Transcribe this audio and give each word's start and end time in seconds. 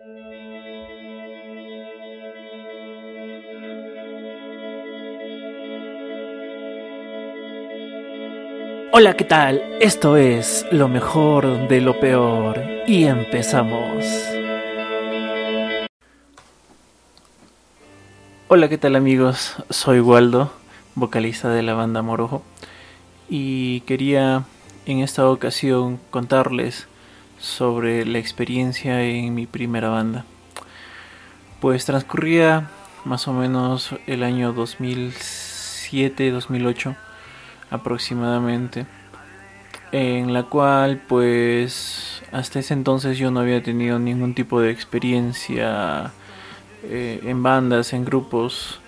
Hola, 0.00 0.10
¿qué 9.16 9.24
tal? 9.24 9.60
Esto 9.80 10.16
es 10.16 10.64
lo 10.70 10.86
mejor 10.86 11.66
de 11.66 11.80
lo 11.80 11.98
peor 11.98 12.62
y 12.86 13.06
empezamos. 13.06 14.04
Hola, 18.46 18.68
¿qué 18.68 18.78
tal 18.78 18.94
amigos? 18.94 19.56
Soy 19.68 19.98
Waldo, 19.98 20.52
vocalista 20.94 21.48
de 21.48 21.64
la 21.64 21.74
banda 21.74 22.02
Morojo, 22.02 22.44
y 23.28 23.80
quería 23.80 24.44
en 24.86 25.00
esta 25.00 25.28
ocasión 25.28 25.98
contarles 26.10 26.86
sobre 27.38 28.04
la 28.04 28.18
experiencia 28.18 29.02
en 29.02 29.34
mi 29.34 29.46
primera 29.46 29.88
banda. 29.88 30.26
Pues 31.60 31.84
transcurría 31.84 32.70
más 33.04 33.28
o 33.28 33.32
menos 33.32 33.94
el 34.06 34.22
año 34.22 34.54
2007-2008 34.54 36.96
aproximadamente, 37.70 38.86
en 39.92 40.32
la 40.32 40.44
cual 40.44 41.02
pues 41.08 42.22
hasta 42.32 42.58
ese 42.58 42.74
entonces 42.74 43.18
yo 43.18 43.30
no 43.30 43.40
había 43.40 43.62
tenido 43.62 43.98
ningún 43.98 44.34
tipo 44.34 44.60
de 44.60 44.70
experiencia 44.70 46.12
eh, 46.84 47.20
en 47.24 47.42
bandas, 47.42 47.92
en 47.92 48.04
grupos 48.04 48.80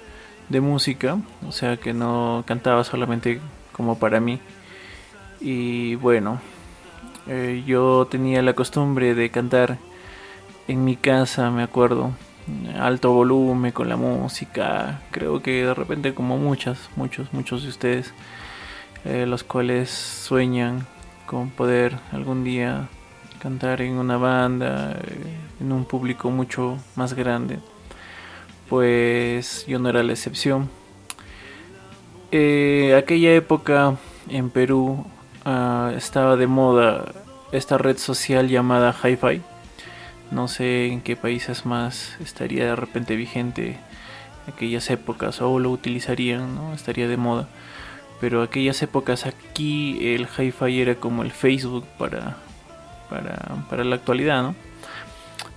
de 0.49 0.61
música, 0.61 1.19
o 1.47 1.53
sea 1.53 1.77
que 1.77 1.93
no 1.93 2.45
cantaba 2.47 2.85
solamente 2.85 3.41
como 3.73 3.99
para 3.99 4.21
mí. 4.21 4.41
Y 5.41 5.95
bueno, 5.97 6.41
eh, 7.27 7.63
yo 7.67 8.07
tenía 8.11 8.43
la 8.43 8.55
costumbre 8.55 9.15
de 9.15 9.31
cantar 9.31 9.79
en 10.69 10.85
mi 10.85 10.97
casa, 10.97 11.51
me 11.51 11.63
acuerdo, 11.63 12.13
alto 12.79 13.13
volumen 13.13 13.73
con 13.73 13.89
la 13.89 13.97
música, 13.97 15.03
creo 15.11 15.43
que 15.43 15.65
de 15.65 15.75
repente 15.75 16.15
como 16.15 16.39
muchas, 16.39 16.89
muchos, 16.97 17.33
muchos 17.33 17.63
de 17.63 17.69
ustedes 17.69 18.13
eh, 19.05 19.27
los 19.27 19.45
cuales 19.45 19.91
sueñan 19.91 20.87
con 21.27 21.51
poder 21.51 21.97
algún 22.13 22.45
día 22.45 22.89
cantar 23.39 23.81
en 23.81 23.95
una 23.95 24.17
banda, 24.17 24.93
eh, 24.93 25.37
en 25.61 25.73
un 25.73 25.85
público 25.85 26.31
mucho 26.31 26.79
más 26.97 27.15
grande. 27.15 27.59
Pues 28.69 29.67
yo 29.67 29.79
no 29.79 29.89
era 29.89 30.03
la 30.03 30.13
excepción. 30.13 30.69
Aquella 32.29 33.35
época 33.35 33.97
en 34.29 34.51
Perú 34.51 35.05
ah, 35.45 35.93
estaba 35.97 36.37
de 36.37 36.47
moda 36.47 37.13
esta 37.53 37.79
red 37.79 37.99
social 37.99 38.49
llamada 38.49 38.95
Hi-Fi. 38.95 39.43
No 40.31 40.49
sé 40.49 40.87
en 40.87 41.01
qué 41.01 41.17
países 41.17 41.67
más 41.67 42.17
estaría 42.21 42.65
de 42.65 42.77
repente 42.77 43.17
vigente 43.17 43.79
aquellas 44.47 44.91
épocas 44.91 45.41
o 45.43 45.59
lo 45.59 45.71
utilizarían, 45.71 46.55
¿no? 46.55 46.73
Estaría 46.73 47.09
de 47.09 47.17
moda 47.17 47.49
pero 48.21 48.43
aquellas 48.43 48.83
épocas 48.83 49.27
aquí 49.27 50.15
el 50.15 50.29
hi-fi 50.29 50.81
era 50.81 50.95
como 50.95 51.23
el 51.23 51.31
Facebook 51.31 51.87
para, 51.99 52.37
para, 53.09 53.85
la 53.85 53.97
actualidad, 53.97 54.43
¿no? 54.43 54.55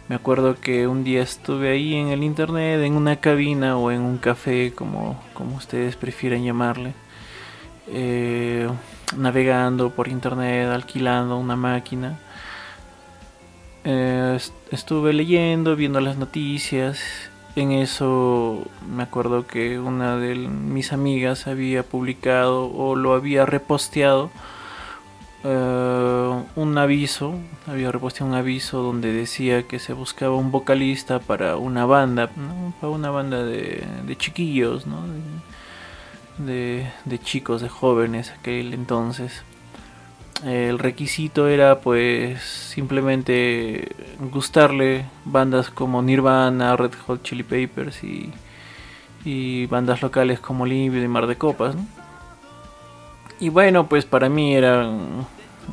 Me 0.08 0.16
acuerdo 0.16 0.56
que 0.60 0.88
un 0.88 1.04
día 1.04 1.22
estuve 1.22 1.72
ahí 1.72 1.96
en 1.96 2.08
el 2.10 2.24
internet, 2.24 2.82
en 2.82 2.94
una 2.94 3.18
cabina 3.18 3.78
o 3.78 3.92
en 3.92 4.02
un 4.02 4.18
café, 4.18 4.74
como, 4.74 5.22
como 5.34 5.56
ustedes 5.56 5.96
prefieran 5.96 6.44
llamarle, 6.44 6.94
eh, 7.88 8.68
navegando 9.18 9.92
por 9.92 10.08
internet, 10.08 10.70
alquilando 10.70 11.38
una 11.38 11.56
máquina. 11.56 12.20
Eh, 13.84 14.40
estuve 14.72 15.14
leyendo, 15.14 15.76
viendo 15.76 16.00
las 16.00 16.18
noticias. 16.18 17.00
En 17.56 17.72
eso 17.72 18.66
me 18.90 19.04
acuerdo 19.04 19.46
que 19.46 19.80
una 19.80 20.18
de 20.18 20.36
mis 20.36 20.92
amigas 20.92 21.48
había 21.48 21.84
publicado 21.84 22.72
o 22.72 22.96
lo 22.96 23.14
había 23.14 23.46
reposteado 23.46 24.32
eh, 25.46 26.44
un 26.56 26.78
aviso, 26.78 27.36
había 27.68 27.92
reposteado 27.92 28.32
un 28.32 28.38
aviso 28.38 28.82
donde 28.82 29.12
decía 29.12 29.64
que 29.64 29.78
se 29.78 29.92
buscaba 29.92 30.36
un 30.36 30.52
vocalista 30.52 31.20
para 31.20 31.58
una 31.58 31.86
banda, 31.86 32.30
para 32.80 32.94
una 32.94 33.10
banda 33.10 33.44
de, 33.44 34.16
chiquillos, 34.18 34.86
de, 34.86 34.92
de 36.38 37.20
chicos, 37.24 37.62
de 37.62 37.70
jóvenes 37.70 38.32
aquel 38.32 38.74
entonces 38.74 39.44
el 40.46 40.78
requisito 40.78 41.48
era 41.48 41.80
pues 41.80 42.42
simplemente 42.42 43.96
gustarle 44.32 45.06
bandas 45.24 45.70
como 45.70 46.02
Nirvana, 46.02 46.76
Red 46.76 46.92
Hot 47.08 47.24
Chili 47.24 47.44
Papers 47.44 48.02
y, 48.04 48.34
bandas 49.68 50.02
locales 50.02 50.42
como 50.42 50.66
Limpio 50.66 51.02
y 51.02 51.08
Mar 51.08 51.28
de 51.28 51.38
Copas. 51.38 51.76
Y 53.40 53.50
bueno, 53.50 53.88
pues 53.88 54.06
para 54.06 54.28
mí 54.28 54.54
eran 54.54 55.26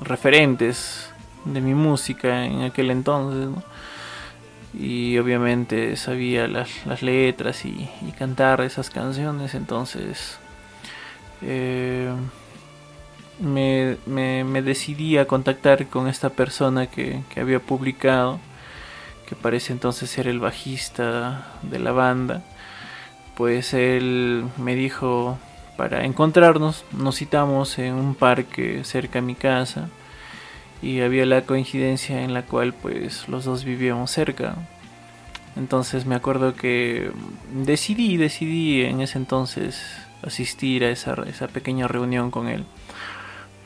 referentes 0.02 1.10
de 1.44 1.60
mi 1.60 1.74
música 1.74 2.46
en 2.46 2.62
aquel 2.62 2.92
entonces. 2.92 3.48
Y 4.72 5.18
obviamente 5.18 5.96
sabía 5.96 6.46
las, 6.46 7.02
letras 7.02 7.64
y, 7.64 7.88
cantar 8.16 8.60
esas 8.60 8.88
canciones, 8.90 9.54
entonces... 9.54 10.38
Eh, 11.42 12.12
me, 13.40 13.96
me, 14.06 14.62
decidí 14.62 15.16
a 15.16 15.26
contactar 15.26 15.86
con 15.86 16.08
esta 16.08 16.30
persona 16.30 16.86
que, 16.86 17.22
había 17.36 17.60
publicado, 17.60 18.38
que 19.26 19.34
parece 19.34 19.72
entonces 19.72 20.10
ser 20.10 20.28
el 20.28 20.40
bajista 20.40 21.46
de 21.62 21.78
la 21.78 21.92
banda. 21.92 22.42
Pues 23.36 23.72
él 23.72 24.44
me 24.58 24.74
dijo 24.74 25.38
para 25.76 26.04
encontrarnos, 26.04 26.84
nos 26.92 27.16
citamos 27.16 27.78
en 27.78 27.94
un 27.94 28.14
parque 28.14 28.84
cerca 28.84 29.20
a 29.20 29.22
mi 29.22 29.34
casa 29.34 29.88
y 30.82 31.00
había 31.00 31.24
la 31.24 31.42
coincidencia 31.42 32.22
en 32.22 32.34
la 32.34 32.42
cual 32.42 32.74
pues 32.74 33.28
los 33.28 33.44
dos 33.46 33.64
vivíamos 33.64 34.10
cerca. 34.10 34.56
Entonces 35.56 36.04
me 36.04 36.14
acuerdo 36.14 36.54
que 36.54 37.10
decidí, 37.52 38.18
decidí 38.18 38.82
en 38.82 39.00
ese 39.00 39.18
entonces 39.18 39.82
asistir 40.22 40.84
a 40.84 40.90
esa, 40.90 41.14
esa 41.26 41.48
pequeña 41.48 41.88
reunión 41.88 42.30
con 42.30 42.48
él 42.48 42.64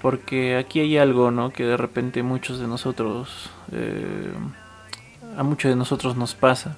porque 0.05 0.59
aquí 0.59 0.81
hay 0.81 0.99
algo, 0.99 1.31
¿no? 1.31 1.49
Que 1.49 1.65
de 1.65 1.79
repente 1.79 2.23
muchos 2.23 2.61
de 2.61 2.67
nosotros, 2.67 3.49
eh, 3.73 4.35
a 5.35 5.43
muchos 5.43 5.71
de 5.71 5.77
nosotros 5.77 6.15
nos 6.15 6.35
pasa, 6.35 6.77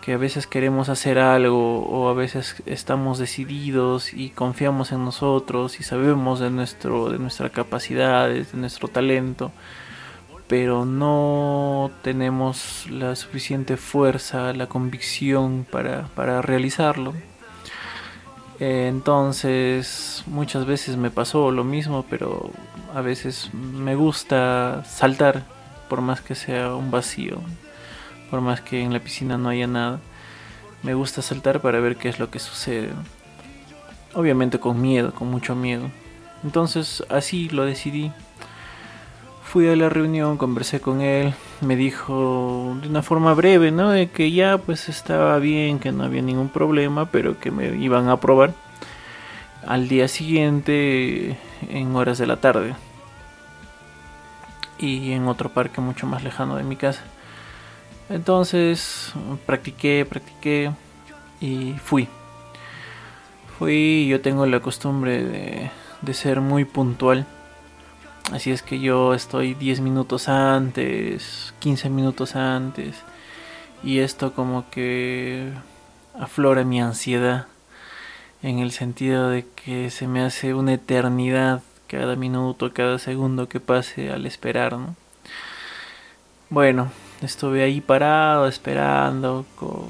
que 0.00 0.14
a 0.14 0.16
veces 0.16 0.48
queremos 0.48 0.88
hacer 0.88 1.20
algo 1.20 1.86
o 1.86 2.08
a 2.08 2.14
veces 2.14 2.60
estamos 2.66 3.18
decididos 3.18 4.12
y 4.12 4.30
confiamos 4.30 4.90
en 4.90 5.04
nosotros 5.04 5.78
y 5.78 5.84
sabemos 5.84 6.40
de, 6.40 6.50
nuestro, 6.50 7.10
de 7.10 7.20
nuestras 7.20 7.52
capacidades, 7.52 8.50
de 8.50 8.58
nuestro 8.58 8.88
talento, 8.88 9.52
pero 10.48 10.84
no 10.84 11.92
tenemos 12.02 12.88
la 12.90 13.14
suficiente 13.14 13.76
fuerza, 13.76 14.52
la 14.52 14.66
convicción 14.66 15.64
para, 15.70 16.08
para 16.16 16.42
realizarlo. 16.42 17.14
Entonces 18.64 20.22
muchas 20.28 20.66
veces 20.66 20.96
me 20.96 21.10
pasó 21.10 21.50
lo 21.50 21.64
mismo, 21.64 22.06
pero 22.08 22.52
a 22.94 23.00
veces 23.00 23.52
me 23.52 23.96
gusta 23.96 24.84
saltar 24.84 25.42
por 25.88 26.00
más 26.00 26.20
que 26.20 26.36
sea 26.36 26.72
un 26.76 26.92
vacío, 26.92 27.40
por 28.30 28.40
más 28.40 28.60
que 28.60 28.80
en 28.80 28.92
la 28.92 29.00
piscina 29.00 29.36
no 29.36 29.48
haya 29.48 29.66
nada. 29.66 29.98
Me 30.84 30.94
gusta 30.94 31.22
saltar 31.22 31.60
para 31.60 31.80
ver 31.80 31.96
qué 31.96 32.08
es 32.08 32.20
lo 32.20 32.30
que 32.30 32.38
sucede. 32.38 32.90
Obviamente 34.14 34.60
con 34.60 34.80
miedo, 34.80 35.12
con 35.12 35.28
mucho 35.28 35.56
miedo. 35.56 35.90
Entonces 36.44 37.02
así 37.08 37.48
lo 37.48 37.64
decidí. 37.64 38.12
Fui 39.52 39.68
a 39.68 39.76
la 39.76 39.90
reunión, 39.90 40.38
conversé 40.38 40.80
con 40.80 41.02
él, 41.02 41.34
me 41.60 41.76
dijo 41.76 42.74
de 42.80 42.88
una 42.88 43.02
forma 43.02 43.34
breve, 43.34 43.70
¿no? 43.70 43.90
De 43.90 44.08
que 44.08 44.32
ya 44.32 44.56
pues 44.56 44.88
estaba 44.88 45.38
bien, 45.40 45.78
que 45.78 45.92
no 45.92 46.04
había 46.04 46.22
ningún 46.22 46.48
problema, 46.48 47.10
pero 47.10 47.38
que 47.38 47.50
me 47.50 47.76
iban 47.76 48.08
a 48.08 48.12
aprobar 48.12 48.54
al 49.66 49.88
día 49.88 50.08
siguiente 50.08 51.36
en 51.68 51.94
horas 51.94 52.16
de 52.16 52.26
la 52.26 52.38
tarde 52.38 52.74
y 54.78 55.12
en 55.12 55.28
otro 55.28 55.50
parque 55.50 55.82
mucho 55.82 56.06
más 56.06 56.24
lejano 56.24 56.56
de 56.56 56.64
mi 56.64 56.76
casa. 56.76 57.02
Entonces 58.08 59.12
practiqué, 59.44 60.06
practiqué 60.08 60.70
y 61.42 61.74
fui. 61.74 62.08
Fui, 63.58 64.06
yo 64.08 64.22
tengo 64.22 64.46
la 64.46 64.60
costumbre 64.60 65.22
de, 65.22 65.70
de 66.00 66.14
ser 66.14 66.40
muy 66.40 66.64
puntual 66.64 67.26
Así 68.30 68.50
es 68.50 68.62
que 68.62 68.78
yo 68.78 69.14
estoy 69.14 69.54
10 69.54 69.80
minutos 69.80 70.28
antes, 70.28 71.52
15 71.58 71.90
minutos 71.90 72.36
antes. 72.36 72.96
Y 73.82 73.98
esto 73.98 74.32
como 74.32 74.70
que 74.70 75.52
aflora 76.18 76.64
mi 76.64 76.80
ansiedad. 76.80 77.46
En 78.42 78.58
el 78.58 78.72
sentido 78.72 79.28
de 79.28 79.46
que 79.54 79.90
se 79.90 80.06
me 80.06 80.22
hace 80.22 80.54
una 80.54 80.74
eternidad 80.74 81.62
cada 81.88 82.16
minuto, 82.16 82.72
cada 82.72 82.98
segundo 82.98 83.48
que 83.48 83.60
pase 83.60 84.10
al 84.10 84.24
esperar, 84.24 84.78
¿no? 84.78 84.96
Bueno, 86.48 86.90
estuve 87.20 87.62
ahí 87.62 87.80
parado 87.80 88.46
esperando 88.48 89.44
con, 89.56 89.86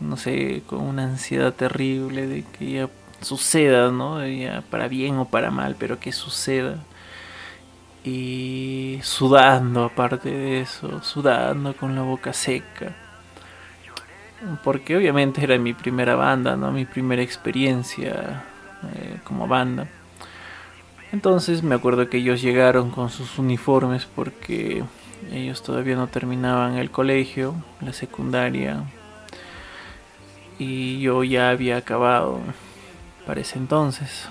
no 0.00 0.16
sé, 0.16 0.62
con 0.66 0.80
una 0.82 1.04
ansiedad 1.04 1.52
terrible 1.52 2.26
de 2.26 2.44
que 2.44 2.72
ya 2.72 2.88
suceda, 3.20 3.90
¿no? 3.90 4.26
Ya 4.26 4.62
para 4.70 4.88
bien 4.88 5.18
o 5.18 5.24
para 5.26 5.50
mal, 5.50 5.76
pero 5.78 5.98
que 5.98 6.12
suceda. 6.12 6.78
Y 8.04 8.98
sudando 9.02 9.84
aparte 9.84 10.30
de 10.30 10.60
eso, 10.60 11.02
sudando 11.02 11.76
con 11.76 11.94
la 11.94 12.02
boca 12.02 12.32
seca. 12.32 12.94
Porque 14.64 14.96
obviamente 14.96 15.44
era 15.44 15.58
mi 15.58 15.74
primera 15.74 16.14
banda, 16.14 16.56
¿no? 16.56 16.72
Mi 16.72 16.86
primera 16.86 17.22
experiencia 17.22 18.44
eh, 18.94 19.18
como 19.24 19.46
banda. 19.46 19.86
Entonces 21.12 21.62
me 21.62 21.74
acuerdo 21.74 22.08
que 22.08 22.18
ellos 22.18 22.40
llegaron 22.40 22.90
con 22.90 23.10
sus 23.10 23.38
uniformes 23.38 24.06
porque 24.06 24.84
ellos 25.32 25.62
todavía 25.62 25.96
no 25.96 26.06
terminaban 26.06 26.76
el 26.76 26.90
colegio, 26.90 27.54
la 27.80 27.92
secundaria. 27.92 28.84
Y 30.58 31.00
yo 31.00 31.24
ya 31.24 31.50
había 31.50 31.76
acabado 31.78 32.40
para 33.26 33.40
ese 33.40 33.58
entonces. 33.58 34.28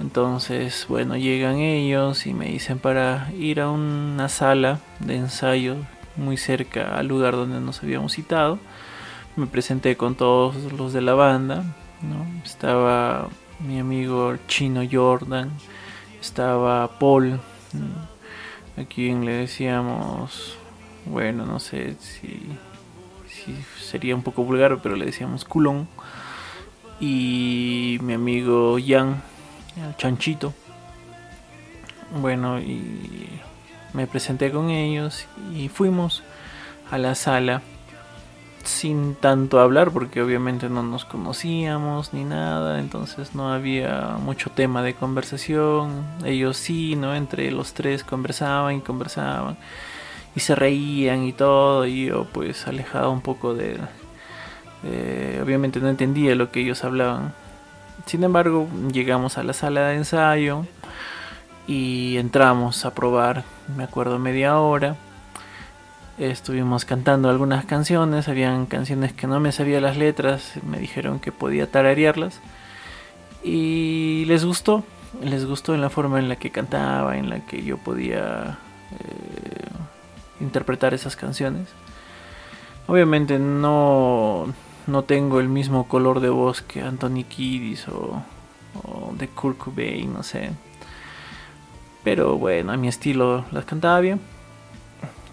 Entonces, 0.00 0.86
bueno, 0.88 1.16
llegan 1.16 1.56
ellos 1.58 2.26
y 2.26 2.34
me 2.34 2.46
dicen 2.46 2.78
para 2.78 3.32
ir 3.38 3.60
a 3.60 3.70
una 3.70 4.28
sala 4.28 4.80
de 5.00 5.16
ensayo 5.16 5.76
muy 6.16 6.36
cerca 6.36 6.96
al 6.96 7.08
lugar 7.08 7.34
donde 7.34 7.60
nos 7.60 7.82
habíamos 7.82 8.12
citado. 8.12 8.58
Me 9.36 9.46
presenté 9.46 9.96
con 9.96 10.14
todos 10.14 10.72
los 10.72 10.92
de 10.92 11.00
la 11.00 11.14
banda. 11.14 11.64
Estaba 12.44 13.28
mi 13.60 13.78
amigo 13.78 14.36
chino 14.48 14.82
Jordan, 14.90 15.50
estaba 16.20 16.98
Paul, 16.98 17.40
a 18.76 18.84
quien 18.84 19.24
le 19.24 19.32
decíamos, 19.32 20.56
bueno, 21.06 21.46
no 21.46 21.58
sé 21.58 21.96
si, 22.00 22.42
si 23.28 23.56
sería 23.82 24.14
un 24.14 24.22
poco 24.22 24.44
vulgar, 24.44 24.80
pero 24.82 24.96
le 24.96 25.06
decíamos 25.06 25.44
culón. 25.44 25.88
Y 27.00 27.98
mi 28.02 28.14
amigo 28.14 28.76
Jan, 28.84 29.22
chanchito. 29.96 30.52
Bueno, 32.20 32.60
y 32.60 33.28
me 33.92 34.06
presenté 34.06 34.50
con 34.50 34.70
ellos 34.70 35.26
y 35.54 35.68
fuimos 35.68 36.22
a 36.90 36.98
la 36.98 37.14
sala 37.14 37.62
sin 38.62 39.14
tanto 39.14 39.60
hablar 39.60 39.92
porque 39.92 40.22
obviamente 40.22 40.68
no 40.68 40.82
nos 40.82 41.04
conocíamos 41.04 42.12
ni 42.12 42.24
nada, 42.24 42.80
entonces 42.80 43.34
no 43.34 43.52
había 43.52 44.16
mucho 44.20 44.50
tema 44.50 44.82
de 44.82 44.94
conversación. 44.94 46.04
Ellos 46.24 46.56
sí, 46.56 46.96
¿no? 46.96 47.14
Entre 47.14 47.50
los 47.50 47.74
tres 47.74 48.04
conversaban 48.04 48.76
y 48.76 48.80
conversaban 48.80 49.56
y 50.34 50.40
se 50.40 50.54
reían 50.54 51.22
y 51.24 51.32
todo 51.32 51.86
y 51.86 52.06
yo 52.06 52.26
pues 52.32 52.66
alejado 52.66 53.10
un 53.10 53.20
poco 53.20 53.54
de... 53.54 53.78
obviamente 55.42 55.80
no 55.80 55.88
entendía 55.88 56.34
lo 56.34 56.50
que 56.50 56.60
ellos 56.60 56.84
hablaban. 56.84 57.32
Sin 58.04 58.22
embargo, 58.22 58.68
llegamos 58.92 59.38
a 59.38 59.42
la 59.42 59.52
sala 59.52 59.88
de 59.88 59.96
ensayo 59.96 60.66
y 61.66 62.18
entramos 62.18 62.84
a 62.84 62.94
probar, 62.94 63.44
me 63.76 63.84
acuerdo, 63.84 64.18
media 64.18 64.58
hora 64.58 64.96
estuvimos 66.18 66.84
cantando 66.84 67.28
algunas 67.28 67.64
canciones, 67.66 68.28
habían 68.28 68.66
canciones 68.66 69.12
que 69.12 69.26
no 69.26 69.40
me 69.40 69.52
sabía 69.52 69.80
las 69.80 69.96
letras, 69.96 70.54
me 70.66 70.78
dijeron 70.78 71.20
que 71.20 71.32
podía 71.32 71.70
tararearlas 71.70 72.40
y 73.42 74.24
les 74.26 74.44
gustó, 74.44 74.82
les 75.22 75.44
gustó 75.44 75.74
en 75.74 75.80
la 75.80 75.90
forma 75.90 76.18
en 76.18 76.28
la 76.28 76.36
que 76.36 76.50
cantaba, 76.50 77.18
en 77.18 77.28
la 77.28 77.40
que 77.40 77.62
yo 77.62 77.76
podía 77.76 78.58
eh, 78.92 80.40
interpretar 80.40 80.94
esas 80.94 81.16
canciones. 81.16 81.68
Obviamente 82.86 83.38
no, 83.38 84.46
no 84.86 85.04
tengo 85.04 85.40
el 85.40 85.48
mismo 85.48 85.88
color 85.88 86.20
de 86.20 86.28
voz 86.28 86.62
que 86.62 86.82
Anthony 86.82 87.24
Kiddis 87.28 87.88
o, 87.88 88.22
o 88.82 89.12
de 89.16 89.28
Kurt 89.28 89.58
Cobain, 89.58 90.12
no 90.12 90.22
sé. 90.22 90.50
Pero 92.04 92.38
bueno, 92.38 92.72
a 92.72 92.76
mi 92.76 92.88
estilo 92.88 93.44
las 93.50 93.64
cantaba 93.64 94.00
bien. 94.00 94.20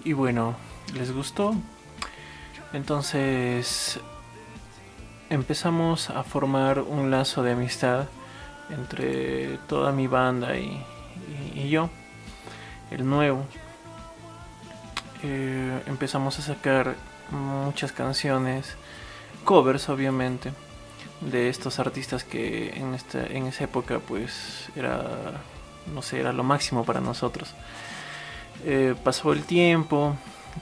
Y 0.03 0.13
bueno, 0.13 0.55
les 0.95 1.13
gustó. 1.13 1.55
Entonces 2.73 3.99
empezamos 5.29 6.09
a 6.09 6.23
formar 6.23 6.79
un 6.79 7.11
lazo 7.11 7.43
de 7.43 7.51
amistad 7.51 8.07
entre 8.69 9.57
toda 9.67 9.91
mi 9.91 10.07
banda 10.07 10.57
y, 10.57 10.83
yo, 11.69 11.89
el 12.91 13.07
nuevo. 13.07 13.45
Eh, 15.23 15.81
empezamos 15.85 16.39
a 16.39 16.41
sacar 16.41 16.95
muchas 17.31 17.91
canciones, 17.91 18.75
covers 19.43 19.89
obviamente, 19.89 20.51
de 21.21 21.49
estos 21.49 21.79
artistas 21.79 22.23
que 22.23 22.69
en, 22.75 22.93
esta, 22.93 23.25
en 23.25 23.47
esa 23.47 23.65
época 23.65 23.99
pues 23.99 24.69
era, 24.75 25.41
no 25.93 26.01
sé, 26.01 26.19
era 26.19 26.33
lo 26.33 26.43
máximo 26.43 26.83
para 26.83 27.01
nosotros. 27.01 27.53
Eh, 28.65 28.95
pasó 29.03 29.33
el 29.33 29.43
tiempo, 29.43 30.15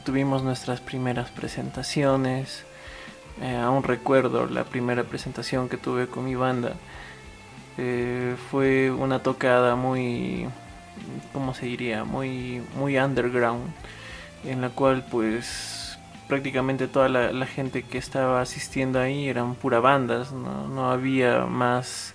tuvimos 0.04 0.44
nuestras 0.44 0.80
primeras 0.80 1.30
presentaciones. 1.30 2.63
Eh, 3.42 3.56
aún 3.56 3.83
recuerdo 3.83 4.45
la 4.48 4.63
primera 4.63 5.04
presentación 5.04 5.69
que 5.69 5.78
tuve 5.78 6.07
con 6.07 6.25
mi 6.25 6.36
banda. 6.36 6.74
Eh, 7.78 8.36
fue 8.50 8.92
una 8.92 9.24
tocada 9.24 9.75
muy, 9.75 10.48
¿cómo 11.33 11.54
se 11.54 11.66
diría? 11.66 12.04
Muy, 12.04 12.62
muy 12.75 12.98
underground, 12.98 13.72
en 14.44 14.62
la 14.62 14.69
cual 14.69 15.06
pues 15.10 15.81
prácticamente 16.31 16.88
toda 16.88 17.10
la, 17.10 17.45
gente 17.45 17.83
que 17.83 17.98
estaba 17.98 18.39
asistiendo 18.39 19.01
ahí 19.01 19.28
eran 19.28 19.54
pura 19.54 19.81
bandas, 19.81 20.31
no, 20.31 20.89
había 20.89 21.45
más 21.45 22.13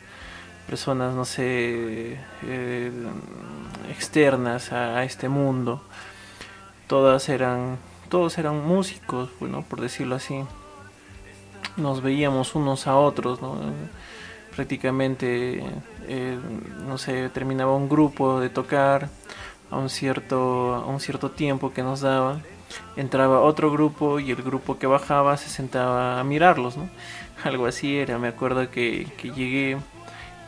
personas, 0.67 1.15
no 1.15 1.27
sé, 1.27 2.17
eh, 2.45 2.93
externas 3.91 4.73
a, 4.73 5.05
este 5.05 5.29
mundo 5.29 5.83
todas 6.87 7.29
eran, 7.29 7.77
todos 8.09 8.39
eran 8.39 8.67
músicos, 8.67 9.29
bueno, 9.39 9.63
por 9.69 9.83
decirlo 9.83 10.15
así. 10.15 10.47
Nos 11.77 12.01
veíamos 12.01 12.55
unos 12.55 12.87
a 12.87 12.97
otros, 12.97 13.43
¿no? 13.43 13.59
Prácticamente, 14.57 15.63
eh, 16.09 16.39
no 16.89 16.97
sé, 16.97 17.29
terminaba 17.29 17.77
un 17.77 17.91
grupo 17.91 18.41
de 18.41 18.49
tocar 18.49 19.11
a 19.71 19.77
un 19.77 19.91
cierto, 19.91 20.75
a 20.75 20.87
un 20.87 21.01
cierto 21.01 21.33
tiempo 21.33 21.75
que 21.75 21.83
nos 21.83 22.01
daba. 22.01 22.41
Entraba 22.97 23.41
otro 23.41 23.71
grupo 23.71 24.21
y 24.21 24.31
el 24.31 24.43
grupo 24.43 24.79
que 24.79 24.87
bajaba 24.87 25.37
se 25.37 25.49
sentaba 25.49 26.21
a 26.21 26.25
mirarlos, 26.25 26.77
¿no? 26.77 26.89
Algo 27.45 27.67
así 27.67 27.97
era, 27.97 28.19
me 28.19 28.29
acuerdo 28.29 28.71
que, 28.71 29.07
que 29.19 29.31
llegué 29.31 29.79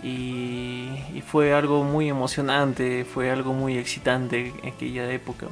y, 0.03 1.23
fue 1.27 1.53
algo 1.53 1.85
muy 1.85 2.09
emocionante, 2.09 3.05
fue 3.05 3.31
algo 3.31 3.53
muy 3.53 3.77
excitante 3.77 4.53
en 4.63 4.69
aquella 4.73 5.11
época 5.13 5.47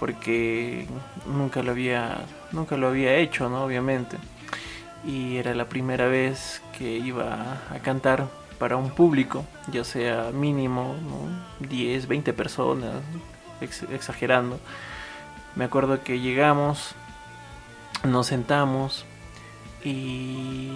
porque 0.00 0.86
nunca 1.26 1.62
lo 1.62 1.70
había 1.70 2.26
nunca 2.52 2.76
lo 2.76 2.88
había 2.88 3.14
hecho 3.16 3.48
no 3.48 3.64
obviamente. 3.64 4.16
Y 5.04 5.36
era 5.36 5.54
la 5.54 5.68
primera 5.68 6.08
vez 6.08 6.62
que 6.76 6.98
iba 6.98 7.58
a 7.70 7.78
cantar 7.82 8.28
para 8.58 8.76
un 8.76 8.90
público 8.90 9.44
ya 9.70 9.84
sea 9.84 10.30
mínimo 10.32 10.96
10 11.60 12.08
20 12.08 12.32
personas 12.32 12.94
exagerando 13.60 14.58
me 15.56 15.64
acuerdo 15.64 16.02
que 16.04 16.20
llegamos 16.20 16.94
nos 18.04 18.28
sentamos 18.28 19.04
y 19.84 20.70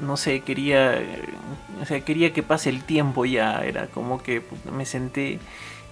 no 0.00 0.16
sé 0.16 0.40
quería 0.40 0.98
o 1.80 1.84
sea 1.84 2.00
quería 2.00 2.32
que 2.32 2.42
pase 2.42 2.70
el 2.70 2.82
tiempo 2.84 3.26
ya 3.26 3.62
era 3.64 3.86
como 3.88 4.22
que 4.22 4.42
me 4.72 4.86
senté 4.86 5.38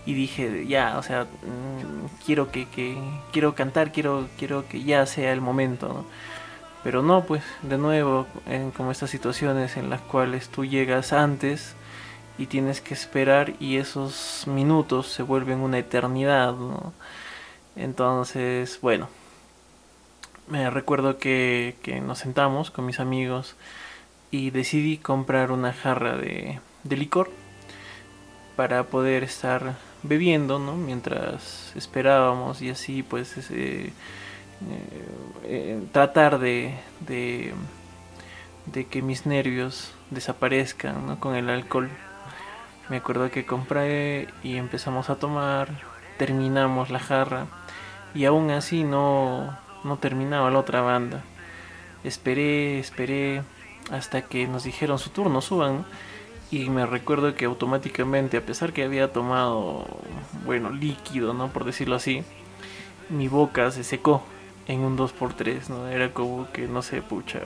y 0.07 0.15
dije 0.15 0.67
ya 0.67 0.99
o 0.99 1.03
sea 1.03 1.25
mm, 1.25 2.25
quiero 2.25 2.51
que, 2.51 2.67
quiero 3.33 3.55
cantar 3.55 3.93
quiero 3.93 4.29
quiero 4.39 4.67
que 4.67 4.83
ya 4.83 5.05
sea 5.07 5.33
el 5.33 5.41
momento 5.41 6.07
pero 6.83 7.03
no 7.03 7.25
pues 7.25 7.43
de 7.63 7.77
nuevo 7.77 8.27
en 8.47 8.71
como 8.71 8.91
estas 8.91 9.11
situaciones 9.11 9.77
en 9.77 9.91
las 9.91 10.01
cuales 10.01 10.49
tú 10.49 10.65
llegas 10.65 11.13
antes 11.13 11.75
y 12.39 12.47
tienes 12.47 12.81
que 12.81 12.95
esperar 12.95 13.55
y 13.61 13.77
esos 13.77 14.45
minutos 14.47 15.09
se 15.09 15.23
vuelven 15.23 15.59
una 15.59 15.79
eternidad 15.79 16.55
entonces 17.77 18.79
bueno 18.81 19.09
me 20.49 20.71
recuerdo 20.71 21.19
que, 21.19 21.75
nos 22.05 22.19
sentamos 22.19 22.71
con 22.71 22.87
mis 22.87 23.01
amigos 23.01 23.55
y 24.31 24.51
decidí 24.51 24.97
comprar 24.97 25.53
una 25.53 25.73
jarra 25.73 26.17
de, 26.17 26.61
de 26.85 26.97
licor 26.97 27.31
para 28.57 28.85
poder 28.85 29.25
estar 29.25 29.77
bebiendo, 30.03 30.59
¿no? 30.59 30.75
Mientras 30.75 31.73
esperábamos 31.77 32.63
y 32.63 32.71
así 32.71 33.03
pues 33.03 33.37
eh, 33.51 33.93
eh, 35.45 35.83
tratar 35.93 36.39
de, 36.39 36.75
de, 37.01 37.55
que 38.87 39.03
mis 39.03 39.27
nervios 39.27 39.93
desaparezcan 40.11 41.07
¿no? 41.07 41.21
con 41.21 41.35
el 41.35 41.51
alcohol. 41.51 41.91
Me 42.89 42.97
acuerdo 42.97 43.31
que 43.31 43.45
compré 43.45 44.29
y 44.43 44.57
empezamos 44.57 45.11
a 45.11 45.17
tomar, 45.17 45.69
terminamos 46.17 46.91
la 46.91 47.01
jarra 47.01 47.47
y 48.15 48.25
aún 48.25 48.50
así 48.50 48.85
no, 48.85 49.57
no 49.85 49.99
terminaba 49.99 50.50
la 50.50 50.59
otra 50.59 50.81
banda. 50.81 51.23
Esperé, 52.05 52.79
esperé 52.79 53.43
hasta 53.91 54.23
que 54.23 54.47
nos 54.47 54.65
dijeron 54.65 54.99
su 54.99 55.11
turno, 55.11 55.41
suban. 55.41 55.85
Y 56.50 56.71
me 56.71 56.87
recuerdo 56.87 57.35
que 57.35 57.45
automáticamente, 57.45 58.38
a 58.38 58.47
pesar 58.47 58.73
que 58.73 58.85
había 58.85 59.12
tomado, 59.12 59.87
bueno, 60.47 60.71
líquido, 60.71 61.35
¿no? 61.35 61.49
Por 61.49 61.65
decirlo 61.65 61.97
así, 61.97 62.23
mi 63.11 63.29
boca 63.29 63.71
se 63.71 63.85
secó 63.85 64.23
en 64.67 64.81
un 64.81 64.97
2x3, 64.97 65.69
¿no? 65.69 65.88
Era 65.88 66.12
como 66.15 66.50
que, 66.53 66.67
no 66.67 66.81
sé, 66.81 67.03
pucha, 67.03 67.41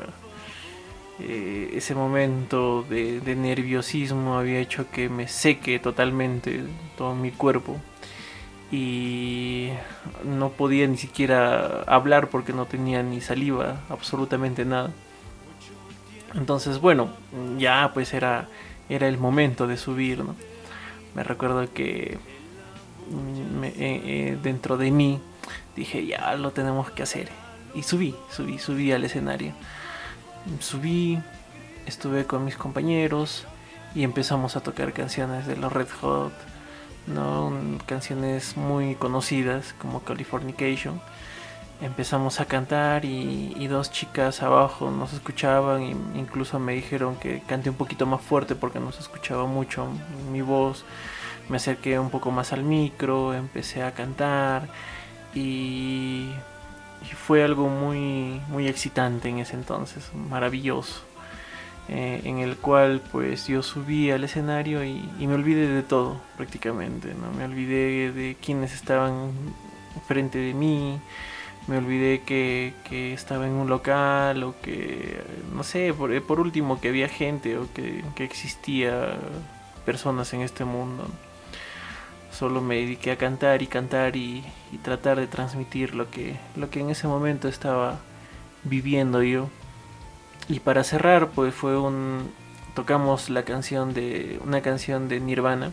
eh, 1.18 1.70
ese 1.74 1.94
momento 1.96 2.84
de, 2.88 3.20
de, 3.20 3.34
nerviosismo 3.34 4.38
había 4.38 4.60
hecho 4.60 4.90
que 4.90 5.08
me 5.08 5.28
seque 5.28 5.78
totalmente 5.78 6.64
todo 6.96 7.14
mi 7.14 7.30
cuerpo 7.30 7.76
y 8.72 9.68
no 10.24 10.48
podía 10.48 10.88
ni 10.88 10.96
siquiera 10.96 11.82
hablar 11.86 12.28
porque 12.30 12.54
no 12.54 12.64
tenía 12.64 13.02
ni 13.02 13.20
saliva, 13.20 13.82
absolutamente 13.90 14.64
nada. 14.64 14.90
Entonces, 16.34 16.80
bueno, 16.80 17.10
ya 17.58 17.90
pues 17.92 18.14
era, 18.14 18.48
era 18.88 19.06
el 19.06 19.18
momento 19.18 19.66
de 19.66 19.76
subir, 19.76 20.24
¿no? 20.24 20.34
Me 21.14 21.22
recuerdo 21.22 21.70
que 21.74 22.18
mm, 23.10 23.64
eh, 23.64 23.72
eh, 23.76 24.38
dentro 24.42 24.78
de 24.78 24.90
mí 24.90 25.20
dije, 25.76 26.06
ya 26.06 26.34
lo 26.36 26.52
tenemos 26.52 26.90
que 26.90 27.02
hacer. 27.02 27.28
Y 27.74 27.82
subí, 27.82 28.14
subí, 28.30 28.58
subí 28.58 28.90
al 28.90 29.04
escenario. 29.04 29.52
Subí, 30.60 31.20
estuve 31.86 32.24
con 32.24 32.46
mis 32.46 32.56
compañeros 32.56 33.44
y 33.94 34.02
empezamos 34.02 34.56
a 34.56 34.60
tocar 34.60 34.94
canciones 34.94 35.46
de 35.46 35.56
los 35.56 35.70
Red 35.70 35.88
Hot, 36.00 36.32
¿no? 37.06 37.52
canciones 37.86 38.56
muy 38.56 38.94
conocidas 38.94 39.74
como 39.78 40.02
Californication. 40.02 41.00
Empezamos 41.80 42.38
a 42.38 42.44
cantar 42.44 43.04
y, 43.04 43.66
dos 43.66 43.90
chicas 43.90 44.42
abajo 44.42 44.90
nos 44.90 45.12
escuchaban 45.12 45.82
e 45.82 45.90
incluso 46.18 46.58
me 46.60 46.74
dijeron 46.74 47.16
que 47.16 47.42
cante 47.46 47.70
un 47.70 47.76
poquito 47.76 48.06
más 48.06 48.20
fuerte 48.20 48.54
porque 48.54 48.78
no 48.78 48.92
se 48.92 49.00
escuchaba 49.00 49.46
mucho 49.46 49.88
mi 50.30 50.42
voz. 50.42 50.84
Me 51.48 51.56
acerqué 51.56 51.98
un 51.98 52.10
poco 52.10 52.30
más 52.30 52.52
al 52.52 52.62
micro, 52.62 53.34
empecé 53.34 53.82
a 53.82 53.92
cantar 53.92 54.68
y, 55.34 56.30
fue 57.26 57.42
algo 57.44 57.68
muy, 57.68 58.40
muy 58.48 58.68
excitante 58.68 59.28
en 59.28 59.38
ese 59.38 59.54
entonces, 59.54 60.10
maravilloso. 60.14 61.11
Eh, 61.88 62.22
en 62.24 62.38
el 62.38 62.56
cual 62.56 63.02
pues 63.10 63.48
yo 63.48 63.62
subí 63.62 64.10
al 64.12 64.22
escenario 64.22 64.84
y, 64.84 65.02
me 65.18 65.34
olvidé 65.34 65.66
de 65.66 65.82
todo 65.82 66.20
prácticamente, 66.36 67.12
¿no? 67.14 67.32
Me 67.36 67.44
olvidé 67.44 68.12
de 68.12 68.36
quienes 68.40 68.72
estaban 68.72 69.32
frente 70.06 70.38
de 70.38 70.54
mí, 70.54 71.00
me 71.66 71.78
olvidé 71.78 72.22
que, 72.22 72.72
estaba 73.12 73.46
en 73.46 73.52
un 73.52 73.68
local 73.68 74.44
o 74.44 74.54
que, 74.62 75.20
no 75.54 75.64
sé, 75.64 75.92
por, 75.92 76.40
último 76.40 76.80
que 76.80 76.88
había 76.88 77.08
gente 77.08 77.58
o 77.58 77.72
que, 77.72 78.04
que 78.14 78.24
existía 78.24 79.16
personas 79.84 80.32
en 80.34 80.42
este 80.42 80.64
mundo. 80.64 81.06
Solo 82.30 82.60
me 82.60 82.76
dediqué 82.76 83.10
a 83.12 83.18
cantar 83.18 83.62
y 83.62 83.66
cantar 83.66 84.16
y, 84.16 84.44
y 84.72 84.78
tratar 84.78 85.18
de 85.18 85.26
transmitir 85.26 85.94
lo 85.94 86.10
que, 86.10 86.36
lo 86.56 86.70
que 86.70 86.80
en 86.80 86.90
ese 86.90 87.06
momento 87.08 87.48
estaba 87.48 88.00
viviendo 88.64 89.22
yo. 89.22 89.50
Y 90.48 90.60
para 90.60 90.84
cerrar, 90.84 91.28
pues 91.28 91.54
fue 91.54 91.78
un 91.78 92.30
tocamos 92.74 93.28
la 93.28 93.44
canción 93.44 93.92
de 93.92 94.40
una 94.44 94.62
canción 94.62 95.08
de 95.08 95.20
Nirvana. 95.20 95.72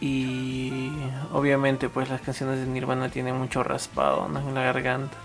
Y 0.00 0.90
obviamente 1.32 1.88
pues 1.88 2.10
las 2.10 2.20
canciones 2.20 2.58
de 2.58 2.66
Nirvana 2.66 3.08
tienen 3.08 3.36
mucho 3.36 3.62
raspado 3.62 4.26
en 4.26 4.54
la 4.54 4.62
garganta. 4.62 5.16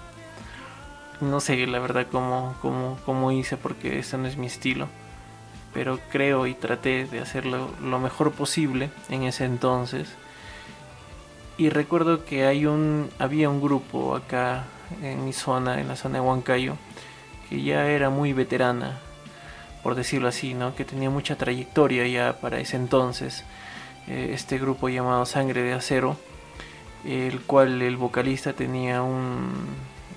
No 1.22 1.40
sé 1.40 1.68
la 1.68 1.80
verdad 1.80 2.08
cómo, 2.10 2.56
cómo, 2.62 2.98
cómo 3.06 3.32
hice 3.32 3.58
porque 3.58 4.00
ese 4.00 4.18
no 4.18 4.28
es 4.28 4.38
mi 4.38 4.48
estilo. 4.48 4.88
Pero 5.74 6.00
creo 6.12 6.48
y 6.48 6.54
traté 6.54 7.06
de 7.06 7.20
hacerlo 7.20 7.70
lo 7.82 8.00
mejor 8.00 8.32
posible 8.32 8.90
en 9.10 9.24
ese 9.24 9.46
entonces 9.46 10.10
y 11.60 11.70
recuerdo 11.70 12.24
que 12.24 12.46
hay 12.46 12.66
un, 12.66 13.10
había 13.20 13.50
un 13.50 13.60
grupo 13.60 14.16
acá 14.16 14.64
en 15.04 15.26
mi 15.26 15.34
zona, 15.34 15.82
en 15.82 15.90
la 15.90 15.98
zona 15.98 16.20
de 16.20 16.22
Huancayo, 16.22 16.78
que 17.50 17.62
ya 17.62 17.88
era 17.88 18.10
muy 18.10 18.34
veterana, 18.34 19.00
por 19.84 19.96
decirlo 19.96 20.28
así, 20.28 20.54
¿no? 20.54 20.76
que 20.76 20.86
tenía 20.86 21.10
mucha 21.10 21.36
trayectoria 21.36 22.08
ya 22.08 22.40
para 22.40 22.60
ese 22.60 22.78
entonces. 22.78 23.44
Eh, 24.08 24.32
este 24.34 24.58
grupo 24.58 24.90
llamado 24.90 25.26
Sangre 25.26 25.64
de 25.64 25.74
Acero, 25.74 26.18
el 27.06 27.42
cual 27.42 27.82
el 27.82 27.98
vocalista 27.98 28.54
tenía 28.54 29.02
un, 29.02 29.52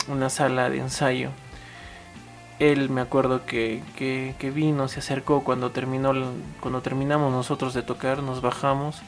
una 0.08 0.30
sala 0.30 0.70
de 0.70 0.78
ensayo. 0.78 1.30
Él 2.58 2.90
me 2.90 3.00
acuerdo 3.00 3.44
que, 3.44 3.82
que, 3.96 4.50
vino, 4.50 4.86
se 4.88 5.00
acercó 5.00 5.42
cuando 5.42 5.70
terminó, 5.70 6.12
cuando 6.60 6.80
terminamos 6.80 7.32
nosotros 7.32 7.74
de 7.74 7.82
tocar, 7.82 8.22
nos 8.22 8.40
bajamos 8.40 9.02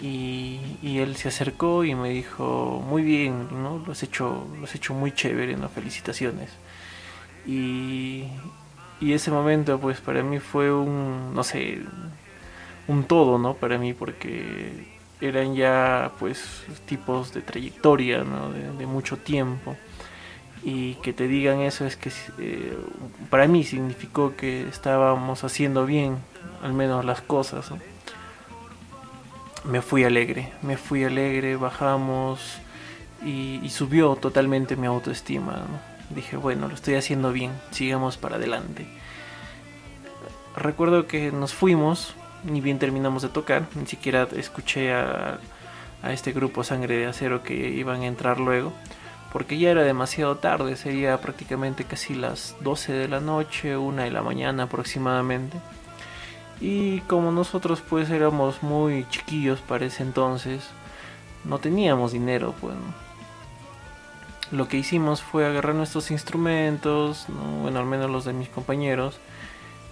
y, 0.00 0.60
él 0.82 1.16
se 1.16 1.28
acercó 1.28 1.84
y 1.84 1.94
me 1.94 2.10
dijo, 2.10 2.82
muy 2.86 3.02
bien, 3.02 3.48
¿no? 3.62 3.82
Lo 3.84 3.92
has 3.92 4.02
hecho, 4.02 4.46
lo 4.58 4.64
has 4.64 4.74
hecho 4.74 4.94
muy 4.94 5.12
chévere. 5.12 5.56
Felicitaciones. 5.68 6.50
Y, 7.46 8.24
y 9.00 9.12
ese 9.12 9.30
momento 9.30 9.78
pues 9.78 10.00
para 10.00 10.22
mí 10.22 10.38
fue 10.38 10.72
un, 10.72 11.34
no 11.34 11.44
sé, 11.44 11.80
un 12.88 13.04
todo, 13.04 13.38
¿no? 13.38 13.54
Para 13.54 13.78
mí 13.78 13.94
porque 13.94 14.86
eran 15.20 15.54
ya 15.54 16.12
pues 16.18 16.64
tipos 16.86 17.32
de 17.32 17.42
trayectoria, 17.42 18.24
¿no? 18.24 18.50
De, 18.50 18.86
mucho 18.86 19.16
tiempo. 19.16 19.76
Y 20.64 20.94
que 20.96 21.12
te 21.12 21.28
digan 21.28 21.60
eso 21.60 21.86
es 21.86 21.96
que 21.96 22.10
eh, 22.38 22.76
para 23.30 23.46
mí 23.46 23.62
significó 23.62 24.34
que 24.36 24.66
estábamos 24.68 25.44
haciendo 25.44 25.86
bien, 25.86 26.16
al 26.62 26.72
menos 26.72 27.04
las 27.04 27.20
cosas, 27.20 27.70
¿no? 27.70 27.78
me 29.66 29.82
fui 29.82 30.04
alegre, 30.04 30.52
me 30.62 30.76
fui 30.76 31.04
alegre, 31.04 31.56
bajamos 31.56 32.58
y, 33.24 33.68
subió 33.70 34.14
totalmente 34.16 34.76
mi 34.76 34.86
autoestima. 34.86 35.66
Dije, 36.10 36.36
bueno, 36.36 36.68
lo 36.68 36.74
estoy 36.74 36.94
haciendo 36.94 37.32
bien, 37.32 37.52
sigamos 37.70 38.16
para 38.16 38.36
adelante. 38.36 38.86
Recuerdo 40.56 41.06
que 41.06 41.32
nos 41.32 41.52
fuimos, 41.52 42.14
ni 42.44 42.60
bien 42.60 42.78
terminamos 42.78 43.22
de 43.22 43.28
tocar, 43.28 43.66
ni 43.74 43.86
siquiera 43.86 44.28
escuché 44.36 44.94
a, 44.94 45.38
a 46.02 46.12
este 46.12 46.32
grupo 46.32 46.64
Sangre 46.64 46.96
de 46.96 47.06
Acero 47.06 47.42
que 47.42 47.54
iban 47.54 48.02
a 48.02 48.06
entrar 48.06 48.38
luego, 48.38 48.72
porque 49.32 49.58
ya 49.58 49.70
era 49.70 49.82
demasiado 49.82 50.36
tarde, 50.36 50.76
sería 50.76 51.20
prácticamente 51.20 51.84
casi 51.84 52.14
las 52.14 52.56
12 52.60 52.92
de 52.92 53.08
la 53.08 53.20
noche, 53.20 53.76
una 53.76 54.04
de 54.04 54.10
la 54.10 54.22
mañana 54.22 54.64
aproximadamente. 54.64 55.58
Y 56.60 57.00
como 57.00 57.32
nosotros 57.32 57.82
pues 57.86 58.08
éramos 58.10 58.62
muy 58.62 59.06
chiquillos 59.10 59.60
para 59.60 59.86
ese 59.86 60.02
entonces, 60.02 60.64
no 61.44 61.58
teníamos 61.58 62.12
dinero, 62.12 62.54
pues. 62.60 62.74
Lo 64.52 64.68
que 64.68 64.76
hicimos 64.76 65.22
fue 65.22 65.46
agarrar 65.46 65.74
nuestros 65.74 66.10
instrumentos, 66.10 67.26
bueno, 67.62 67.80
al 67.80 67.86
menos 67.86 68.10
los 68.10 68.24
de 68.24 68.32
mis 68.32 68.48
compañeros, 68.48 69.18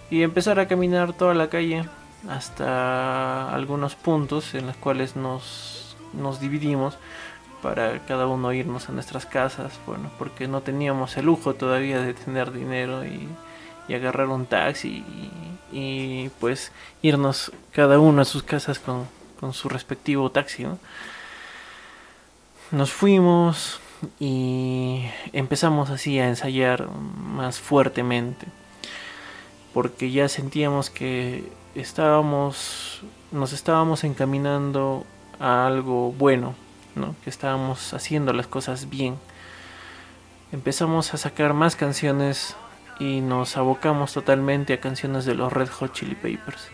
y 0.09 0.23
empezar 0.23 0.59
a 0.59 0.67
caminar 0.67 1.13
toda 1.13 1.33
la 1.33 1.49
calle 1.49 1.85
hasta 2.29 3.53
algunos 3.53 3.95
puntos 3.95 4.53
en 4.55 4.67
los 4.67 4.77
cuales 4.77 5.15
nos, 5.15 5.95
nos 6.13 6.39
dividimos 6.39 6.97
para 7.61 7.99
cada 8.05 8.27
uno 8.27 8.53
irnos 8.53 8.89
a 8.89 8.91
nuestras 8.91 9.25
casas, 9.25 9.73
bueno, 9.85 10.11
porque 10.17 10.47
no 10.47 10.61
teníamos 10.61 11.17
el 11.17 11.25
lujo 11.25 11.55
todavía 11.55 11.99
de 11.99 12.13
tener 12.13 12.51
dinero 12.51 13.05
y, 13.05 13.27
y 13.87 13.93
agarrar 13.93 14.27
un 14.27 14.45
taxi 14.45 15.03
y, 15.71 16.29
pues 16.39 16.71
irnos 17.01 17.51
cada 17.71 17.99
uno 17.99 18.21
a 18.21 18.25
sus 18.25 18.43
casas 18.43 18.79
con, 18.79 19.07
su 19.53 19.69
respectivo 19.69 20.31
taxi. 20.31 20.65
Nos 22.71 22.91
fuimos 22.91 23.79
y 24.19 25.05
empezamos 25.33 25.89
así 25.89 26.19
a 26.19 26.27
ensayar 26.27 26.89
más 26.89 27.59
fuertemente 27.59 28.45
porque 29.73 30.09
ya 30.09 30.29
sentíamos 30.29 30.89
que 30.89 31.51
estábamos 31.75 33.03
nos 33.33 33.51
estábamos 33.51 34.05
encaminando 34.05 35.05
a 35.39 35.67
algo 35.67 36.13
bueno, 36.13 36.55
¿no? 36.95 37.15
que 37.23 37.29
estábamos 37.29 37.93
haciendo 37.93 38.31
las 38.31 38.47
cosas 38.47 38.89
bien. 38.89 39.17
Empezamos 40.53 41.13
a 41.13 41.17
sacar 41.17 41.53
más 41.53 41.75
canciones 41.75 42.55
y 42.99 43.19
nos 43.19 43.57
abocamos 43.57 44.13
totalmente 44.13 44.73
a 44.73 44.79
canciones 44.79 45.25
de 45.25 45.35
los 45.35 45.51
Red 45.51 45.67
Hot 45.67 45.91
Chili 45.91 46.15
Papers. 46.15 46.69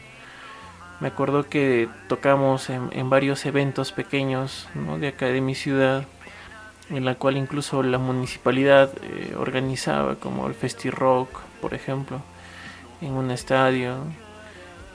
Me 1.00 1.08
acuerdo 1.08 1.50
que 1.50 1.90
tocamos 2.08 2.70
en, 2.70 3.10
varios 3.10 3.48
eventos 3.48 3.92
pequeños 3.92 4.70
de 5.00 5.08
acá 5.08 5.26
de 5.26 5.42
mi 5.42 5.56
ciudad, 5.56 6.06
en 6.92 7.06
la 7.06 7.16
cual 7.16 7.38
incluso 7.38 7.84
la 7.84 7.98
municipalidad 7.98 8.92
eh, 9.04 9.36
organizaba, 9.38 10.16
como 10.16 10.48
el 10.48 10.54
Festi 10.54 10.90
Rock, 10.90 11.40
por 11.62 11.74
ejemplo, 11.74 12.22
en 13.02 13.14
un 13.14 13.32
estadio, 13.32 13.98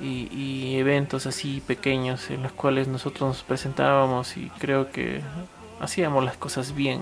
y, 0.01 0.77
eventos 0.77 1.27
así 1.27 1.63
pequeños 1.67 2.31
en 2.31 2.43
los 2.43 2.53
cuales 2.53 2.89
nosotros 2.89 3.29
nos 3.29 3.43
presentábamos 3.43 4.37
y 4.37 4.51
creo 4.59 4.91
que 4.91 5.21
hacíamos 5.81 6.25
las 6.25 6.37
cosas 6.37 6.75
bien. 6.75 7.01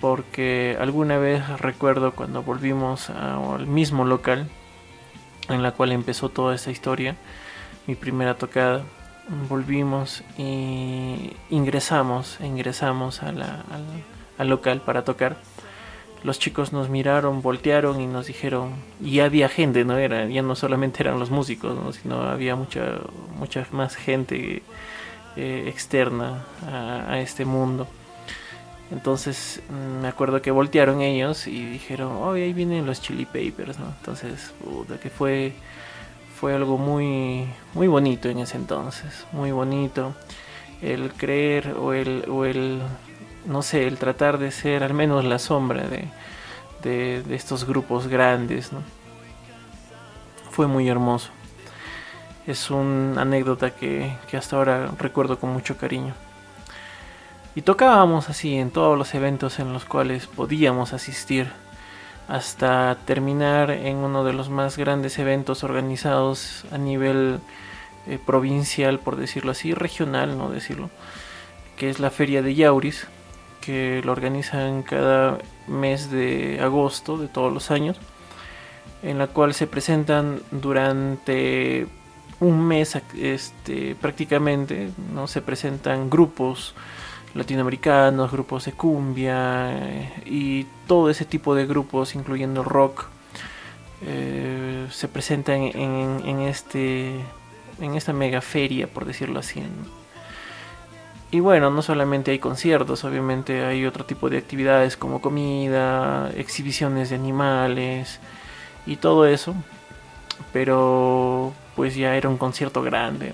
Porque 0.00 0.76
alguna 0.80 1.18
vez 1.18 1.60
recuerdo 1.60 2.12
cuando 2.12 2.42
volvimos 2.42 3.10
al 3.10 3.66
mismo 3.66 4.04
local 4.04 4.48
en 5.48 5.62
la 5.62 5.72
cual 5.72 5.90
empezó 5.90 6.28
toda 6.28 6.54
esta 6.54 6.70
historia, 6.70 7.16
mi 7.86 7.96
primera 7.96 8.36
tocada, 8.36 8.84
volvimos 9.48 10.22
y 10.36 11.32
ingresamos, 11.50 12.38
ingresamos 12.40 13.22
al, 13.22 13.42
al 14.38 14.48
local 14.48 14.80
para 14.80 15.04
tocar 15.04 15.36
los 16.24 16.38
chicos 16.38 16.72
nos 16.72 16.88
miraron, 16.88 17.42
voltearon 17.42 18.00
y 18.00 18.06
nos 18.06 18.26
dijeron, 18.26 18.72
y 19.00 19.20
había 19.20 19.48
gente, 19.48 19.84
no 19.84 19.98
era, 19.98 20.26
ya 20.26 20.42
no 20.42 20.56
solamente 20.56 21.02
eran 21.02 21.18
los 21.18 21.30
músicos, 21.30 21.96
sino 21.96 22.22
había 22.22 22.56
mucha, 22.56 22.98
mucha 23.36 23.66
más 23.70 23.96
gente 23.96 24.62
eh, 25.36 25.64
externa 25.68 26.44
a, 26.66 27.20
este 27.20 27.44
mundo. 27.44 27.86
Entonces 28.90 29.62
mm, 29.68 30.02
me 30.02 30.08
acuerdo 30.08 30.42
que 30.42 30.50
voltearon 30.50 31.02
ellos 31.02 31.46
y 31.46 31.64
dijeron, 31.64 32.12
oh, 32.16 32.32
ahí 32.32 32.52
vienen 32.52 32.86
los 32.86 33.00
Chili 33.00 33.26
Papers, 33.26 33.78
¿no? 33.78 33.86
Entonces, 33.98 34.52
que 35.00 35.10
fue, 35.10 35.52
fue 36.38 36.54
algo 36.54 36.78
muy, 36.78 37.48
muy 37.74 37.88
bonito 37.88 38.28
en 38.28 38.38
ese 38.38 38.56
entonces, 38.56 39.26
muy 39.32 39.50
bonito. 39.50 40.14
El 40.80 41.12
creer 41.12 41.74
o 41.76 41.92
el, 41.92 42.26
o 42.30 42.44
el 42.44 42.80
no 43.44 43.62
sé, 43.62 43.88
el 43.88 43.98
tratar 43.98 44.38
de 44.38 44.52
ser 44.52 44.84
al 44.84 44.94
menos 44.94 45.24
la 45.24 45.40
sombra 45.40 45.88
de, 45.88 46.08
de, 46.82 47.34
estos 47.34 47.64
grupos 47.64 48.06
grandes, 48.06 48.72
¿no? 48.72 48.80
Fue 50.52 50.68
muy 50.68 50.88
hermoso. 50.88 51.30
Es 52.46 52.70
una 52.70 53.22
anécdota 53.22 53.70
que, 53.70 54.16
que 54.30 54.36
hasta 54.36 54.56
ahora 54.56 54.92
recuerdo 54.96 55.40
con 55.40 55.50
mucho 55.50 55.76
cariño. 55.76 56.14
Y 57.56 57.62
tocábamos 57.62 58.28
así 58.28 58.54
en 58.54 58.70
todos 58.70 58.96
los 58.96 59.12
eventos 59.14 59.58
en 59.58 59.72
los 59.72 59.84
cuales 59.84 60.28
podíamos 60.28 60.92
asistir, 60.92 61.50
hasta 62.28 62.98
terminar 63.06 63.70
en 63.70 63.96
uno 63.96 64.22
de 64.22 64.34
los 64.34 64.50
más 64.50 64.76
grandes 64.76 65.18
eventos 65.18 65.64
organizados 65.64 66.66
a 66.70 66.78
nivel 66.78 67.40
eh, 68.06 68.18
provincial, 68.24 69.00
por 69.00 69.16
decirlo 69.16 69.52
así, 69.52 69.72
regional, 69.72 70.36
no 70.36 70.50
decirlo, 70.50 70.90
que 71.76 71.88
es 71.88 72.00
la 72.00 72.10
Feria 72.10 72.42
de 72.42 72.54
Yauris, 72.54 73.06
que 73.62 74.02
lo 74.04 74.12
organizan 74.12 74.82
cada 74.82 75.38
mes 75.66 76.10
de 76.10 76.60
agosto 76.62 77.16
de 77.16 77.28
todos 77.28 77.52
los 77.52 77.70
años, 77.70 77.96
en 79.02 79.18
la 79.18 79.28
cual 79.28 79.54
se 79.54 79.66
presentan 79.66 80.40
durante 80.50 81.86
un 82.40 82.66
mes 82.66 82.98
este, 83.14 83.94
prácticamente, 83.94 84.90
¿no? 85.14 85.26
se 85.26 85.40
presentan 85.40 86.10
grupos 86.10 86.74
latinoamericanos, 87.34 88.30
grupos 88.30 88.64
de 88.64 88.72
cumbia 88.72 89.72
eh, 89.72 90.22
y 90.26 90.66
todo 90.86 91.10
ese 91.10 91.24
tipo 91.24 91.54
de 91.54 91.66
grupos, 91.66 92.14
incluyendo 92.14 92.62
rock, 92.62 93.06
eh, 94.02 94.86
se 94.90 95.08
presentan 95.08 95.62
en, 95.62 96.20
en, 96.24 96.40
este, 96.40 97.14
en 97.80 97.94
esta 97.94 98.12
mega 98.12 98.40
feria, 98.40 98.86
por 98.86 99.04
decirlo 99.04 99.40
así. 99.40 99.62
Y 101.30 101.40
bueno, 101.40 101.70
no 101.70 101.82
solamente 101.82 102.30
hay 102.30 102.38
conciertos, 102.38 103.04
obviamente 103.04 103.64
hay 103.64 103.84
otro 103.84 104.06
tipo 104.06 104.30
de 104.30 104.38
actividades 104.38 104.96
como 104.96 105.20
comida, 105.20 106.30
exhibiciones 106.34 107.10
de 107.10 107.16
animales 107.16 108.18
y 108.86 108.96
todo 108.96 109.26
eso. 109.26 109.54
Pero 110.52 111.52
pues 111.76 111.94
ya 111.94 112.16
era 112.16 112.28
un 112.28 112.38
concierto 112.38 112.82
grande. 112.82 113.32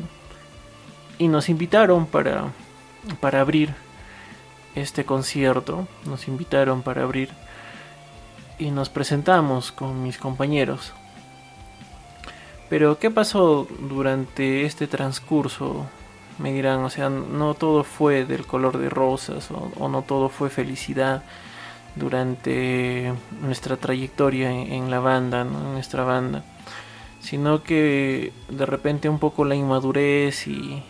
Y 1.19 1.29
nos 1.29 1.49
invitaron 1.49 2.07
para, 2.07 2.47
para 3.21 3.41
abrir 3.41 3.75
este 4.75 5.05
concierto. 5.05 5.87
Nos 6.07 6.29
invitaron 6.29 6.83
para 6.83 7.03
abrir 7.03 7.31
y 8.59 8.71
nos 8.71 8.89
presentamos 8.89 9.73
con 9.73 10.03
mis 10.03 10.19
compañeros. 10.19 10.93
Pero 12.69 12.99
¿qué 12.99 13.11
pasó 13.11 13.69
durante 13.81 14.64
este 14.64 14.87
transcurso 14.87 15.87
me 16.38 16.53
dirán, 16.53 16.81
o 16.81 16.90
sea, 16.90 17.09
no 17.11 17.55
todo 17.55 17.85
fue 17.85 18.25
del 18.25 18.47
color 18.47 18.79
de 18.79 18.88
rosas 18.90 19.51
o, 19.51 19.88
no 19.88 20.03
todo 20.03 20.29
fue 20.29 20.51
felicidad 20.51 21.23
durante 21.95 23.12
nuestra 23.40 23.77
trayectoria 23.77 24.51
en, 24.51 24.90
la 24.90 24.99
banda, 24.99 25.43
en 25.43 25.73
nuestra 25.73 26.03
banda, 26.03 26.43
sino 27.21 27.62
que 27.62 28.33
de 28.49 28.67
repente 28.67 29.09
un 29.09 29.21
poco 29.21 29.45
la 29.45 29.55
inmadurez 29.55 30.49
y, 30.49 30.83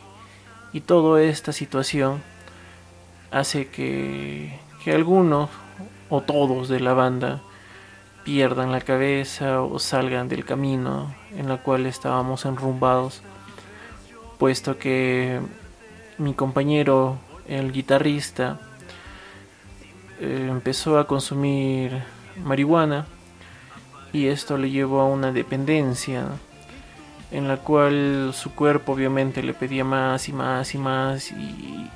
y 0.75 0.83
toda 0.83 1.23
esta 1.23 1.53
situación 1.53 2.23
hace 3.31 3.69
que, 3.69 4.59
que 4.85 4.93
algunos 4.93 5.49
o 6.11 6.21
todos 6.21 6.69
de 6.69 6.81
la 6.81 6.93
banda 6.93 7.41
pierdan 8.25 8.73
la 8.73 8.83
cabeza 8.83 9.63
o 9.63 9.79
salgan 9.79 10.29
del 10.29 10.45
camino 10.45 11.15
en 11.35 11.51
el 11.51 11.59
cual 11.61 11.87
estábamos 11.87 12.45
enrumbados 12.45 13.23
puesto 14.39 14.79
que 14.79 15.41
mi 16.19 16.35
compañero, 16.35 17.19
el 17.49 17.73
guitarrista, 17.73 18.61
eh, 20.21 20.49
empezó 20.51 20.99
a 20.99 21.07
consumir 21.07 22.03
marihuana 22.45 23.07
y 24.13 24.27
esto 24.27 24.59
le 24.59 24.71
llevó 24.71 25.01
a 25.01 25.07
una 25.07 25.33
dependencia 25.33 26.27
en 27.35 27.49
la 27.49 27.59
cual 27.59 28.31
su 28.33 28.55
cuerpo 28.55 28.93
obviamente 28.93 29.43
le 29.43 29.55
pedía 29.55 29.85
más 29.85 30.29
y 30.29 30.33
más 30.33 30.75
y 30.75 30.79
más 30.79 31.33
y, 31.33 31.91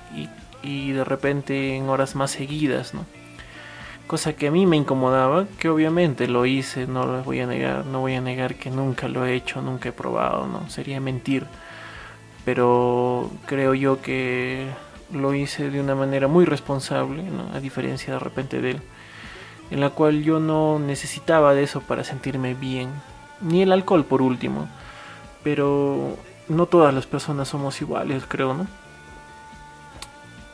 y, 0.62 0.92
de 0.92 1.05
repente 1.05 1.77
en 1.77 1.88
horas 1.88 2.14
más 2.14 2.31
seguidas, 2.33 2.92
¿no? 2.92 3.07
Cosa 4.07 4.35
que 4.35 4.48
a 4.48 4.51
mí 4.51 4.66
me 4.66 4.77
incomodaba, 4.77 5.46
que 5.59 5.68
obviamente 5.68 6.29
lo 6.29 6.44
hice, 6.46 6.87
no 6.87 7.07
lo 7.07 7.22
voy 7.22 7.40
a 7.40 7.46
negar, 7.46 7.87
no 7.87 8.01
voy 8.01 8.14
a 8.14 8.20
negar 8.20 8.57
que 8.57 8.70
nunca 8.70 9.09
lo 9.09 9.24
he 9.24 9.35
hecho, 9.35 9.62
nunca 9.62 9.90
he 9.90 9.92
probado, 9.92 10.46
¿no? 10.46 10.68
Sería 10.68 11.01
mentir 11.01 11.46
pero 12.48 13.31
creo 13.44 13.74
yo 13.74 14.01
que 14.01 14.68
lo 15.12 15.35
hice 15.35 15.68
de 15.68 15.83
una 15.83 15.94
manera 15.94 16.29
muy 16.29 16.46
responsable, 16.46 17.22
a 17.53 17.61
diferencia 17.61 18.14
de 18.14 18.18
repente 18.18 18.62
de 18.62 18.70
él, 18.70 18.81
en 19.70 19.81
la 19.81 19.90
cual 19.90 20.22
yo 20.22 20.40
no 20.40 20.79
necesitaba 20.79 21.53
de 21.53 21.64
eso 21.64 21.83
para 21.83 22.05
sentirme 22.05 22.55
bien, 22.55 22.88
ni 23.42 23.61
el 23.61 23.70
alcohol 23.70 24.07
por 24.07 24.22
último, 24.22 24.66
pero 25.42 26.16
no 26.48 26.66
todas 26.66 26.94
las 26.94 27.07
personas 27.07 27.48
somos 27.48 27.81
iguales, 27.81 28.24
creo, 28.27 28.55
¿no? 28.55 28.66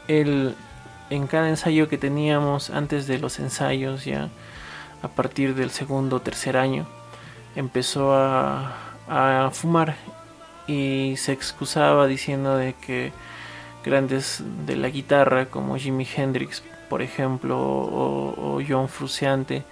El, 0.08 0.54
en 1.10 1.26
cada 1.26 1.48
ensayo 1.48 1.88
que 1.88 1.98
teníamos 1.98 2.70
antes 2.70 3.06
de 3.06 3.18
los 3.18 3.38
ensayos, 3.38 4.04
ya 4.04 4.28
a 5.02 5.08
partir 5.08 5.54
del 5.54 5.70
segundo 5.70 6.16
o 6.16 6.20
tercer 6.20 6.56
año, 6.56 6.86
empezó 7.56 8.14
a, 8.14 8.74
a 9.08 9.50
fumar 9.52 9.96
y 10.66 11.14
se 11.16 11.32
excusaba 11.32 12.06
diciendo 12.06 12.56
de 12.56 12.74
que 12.74 13.12
grandes 13.84 14.42
de 14.66 14.76
la 14.76 14.88
guitarra 14.88 15.46
como 15.46 15.76
Jimi 15.76 16.06
Hendrix 16.16 16.62
por 16.88 17.02
ejemplo 17.02 17.58
o, 17.58 18.60
John 18.66 18.88
Frusciante 18.88 19.64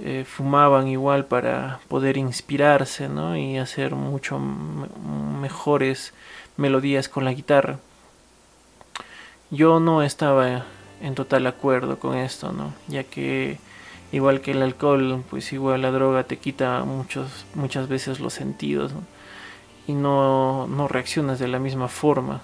eh, 0.00 0.24
fumaban 0.26 0.88
igual 0.88 1.26
para 1.26 1.80
poder 1.88 2.16
inspirarse 2.16 3.08
¿no? 3.08 3.36
y 3.36 3.58
hacer 3.58 3.94
mucho 3.94 4.38
mejores 4.38 6.12
melodías 6.56 7.08
con 7.08 7.24
la 7.24 7.32
guitarra 7.32 7.78
yo 9.50 9.80
no 9.80 10.02
estaba 10.02 10.64
en 11.00 11.14
total 11.14 11.46
acuerdo 11.46 11.98
con 11.98 12.16
esto 12.16 12.52
no 12.52 12.72
ya 12.88 13.04
que 13.04 13.58
igual 14.12 14.40
que 14.40 14.52
el 14.52 14.62
alcohol 14.62 15.24
pues 15.30 15.52
igual 15.52 15.82
la 15.82 15.90
droga 15.90 16.24
te 16.24 16.38
quita 16.38 16.84
muchos 16.84 17.46
muchas 17.54 17.88
veces 17.88 18.20
los 18.20 18.34
sentidos 18.34 18.92
y 19.86 19.92
no, 19.92 20.66
no 20.68 20.88
reaccionas 20.88 21.38
de 21.38 21.48
la 21.48 21.58
misma 21.58 21.88
forma. 21.88 22.40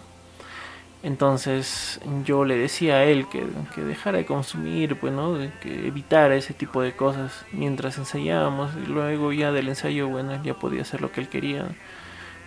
Entonces 1.03 2.01
yo 2.25 2.45
le 2.45 2.57
decía 2.57 2.97
a 2.97 3.05
él 3.05 3.29
que, 3.29 3.47
que 3.75 3.83
dejara 3.83 4.19
de 4.19 4.27
consumir, 4.27 4.99
pues, 4.99 5.13
¿no? 5.13 5.39
que 5.61 5.87
evitara 5.87 6.35
ese 6.35 6.55
tipo 6.55 6.83
de 6.83 6.97
cosas 6.97 7.45
mientras 7.53 7.99
ensayábamos 7.99 8.73
y 8.77 8.87
luego 8.87 9.33
ya 9.33 9.53
del 9.53 9.69
ensayo, 9.69 10.09
bueno, 10.09 10.43
ya 10.43 10.55
podía 10.55 10.83
hacer 10.83 11.01
lo 11.01 11.13
que 11.13 11.21
él 11.21 11.29
quería. 11.29 11.69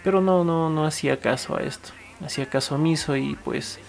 Pero 0.03 0.19
no, 0.19 0.43
no, 0.43 0.69
no 0.69 0.85
hacía 0.85 1.19
caso 1.19 1.55
a 1.55 1.61
esto, 1.61 1.91
hacía 2.25 2.47
caso 2.47 2.75
omiso 2.75 3.15
y 3.15 3.35
pues 3.35 3.79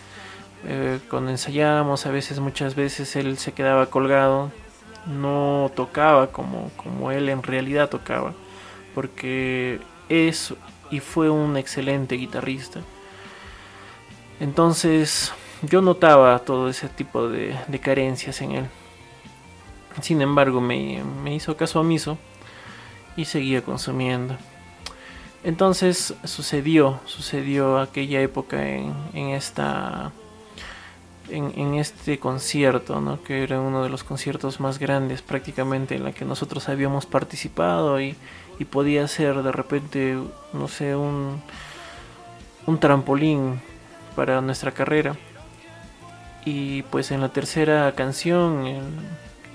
eh, 0.64 1.00
cuando 1.10 1.30
ensayábamos 1.30 2.06
a 2.06 2.12
veces, 2.12 2.38
muchas 2.38 2.76
veces 2.76 3.16
él 3.16 3.38
se 3.38 3.52
quedaba 3.52 3.86
colgado, 3.86 4.52
no 5.06 5.72
tocaba 5.74 6.28
como, 6.28 6.70
como 6.76 7.10
él 7.10 7.28
en 7.28 7.42
realidad 7.42 7.88
tocaba, 7.88 8.32
porque 8.94 9.80
es 10.08 10.54
y 10.90 11.00
fue 11.00 11.30
un 11.30 11.56
excelente 11.56 12.16
guitarrista. 12.16 12.80
Entonces 14.42 15.32
yo 15.62 15.82
notaba 15.82 16.36
todo 16.40 16.68
ese 16.68 16.88
tipo 16.88 17.28
de, 17.28 17.56
carencias 17.80 18.40
en 18.40 18.50
él. 18.50 18.66
Sin 20.00 20.20
embargo, 20.20 20.60
me, 20.60 21.00
hizo 21.32 21.56
caso 21.56 21.78
omiso 21.78 22.18
y 23.16 23.24
seguía 23.26 23.62
consumiendo. 23.62 24.36
Entonces 25.44 26.14
sucedió, 26.24 26.98
sucedió 27.04 27.78
aquella 27.78 28.20
época 28.20 28.68
en, 28.68 29.28
esta 29.28 30.10
en, 31.30 31.74
este 31.76 32.18
concierto, 32.18 33.00
¿no? 33.00 33.22
que 33.22 33.44
era 33.44 33.60
uno 33.60 33.84
de 33.84 33.90
los 33.90 34.02
conciertos 34.02 34.58
más 34.58 34.80
grandes 34.80 35.22
prácticamente 35.22 35.94
en 35.94 36.02
la 36.02 36.10
que 36.10 36.24
nosotros 36.24 36.68
habíamos 36.68 37.06
participado 37.06 38.00
y, 38.00 38.16
y 38.58 38.64
podía 38.64 39.06
ser 39.06 39.40
de 39.40 39.52
repente, 39.52 40.18
no 40.52 40.66
sé, 40.66 40.96
un, 40.96 41.40
un 42.66 42.78
trampolín 42.80 43.60
para 44.14 44.40
nuestra 44.40 44.72
carrera. 44.72 45.16
Y 46.44 46.82
pues 46.84 47.10
en 47.10 47.20
la 47.20 47.28
tercera 47.28 47.92
canción 47.92 48.64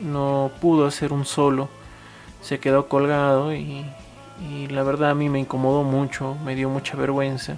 no 0.01 0.51
pudo 0.61 0.85
hacer 0.85 1.11
un 1.11 1.25
solo, 1.25 1.69
se 2.41 2.59
quedó 2.59 2.87
colgado 2.87 3.53
y, 3.53 3.85
y 4.49 4.67
la 4.67 4.83
verdad 4.83 5.11
a 5.11 5.15
mí 5.15 5.29
me 5.29 5.39
incomodó 5.39 5.83
mucho, 5.83 6.35
me 6.45 6.55
dio 6.55 6.69
mucha 6.69 6.95
vergüenza 6.95 7.57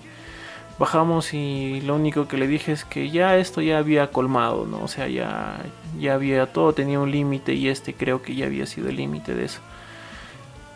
bajamos 0.79 1.33
y 1.33 1.81
lo 1.81 1.95
único 1.95 2.27
que 2.27 2.38
le 2.38 2.47
dije 2.47 2.71
es 2.71 2.85
que 2.85 3.12
ya 3.12 3.35
esto 3.38 3.62
ya 3.62 3.77
había 3.77 4.12
colmado, 4.12 4.65
¿no? 4.65 4.81
O 4.81 4.88
sea, 4.88 5.07
ya, 5.09 5.57
ya 5.99 6.13
había 6.13 6.47
todo, 6.47 6.73
tenía 6.73 6.99
un 6.99 7.12
límite 7.12 7.53
y 7.53 7.67
este 7.67 7.93
creo 7.93 8.21
que 8.21 8.33
ya 8.33 8.45
había 8.45 8.65
sido 8.65 8.88
el 8.88 8.95
límite 8.95 9.35
de 9.35 9.45
eso. 9.45 9.59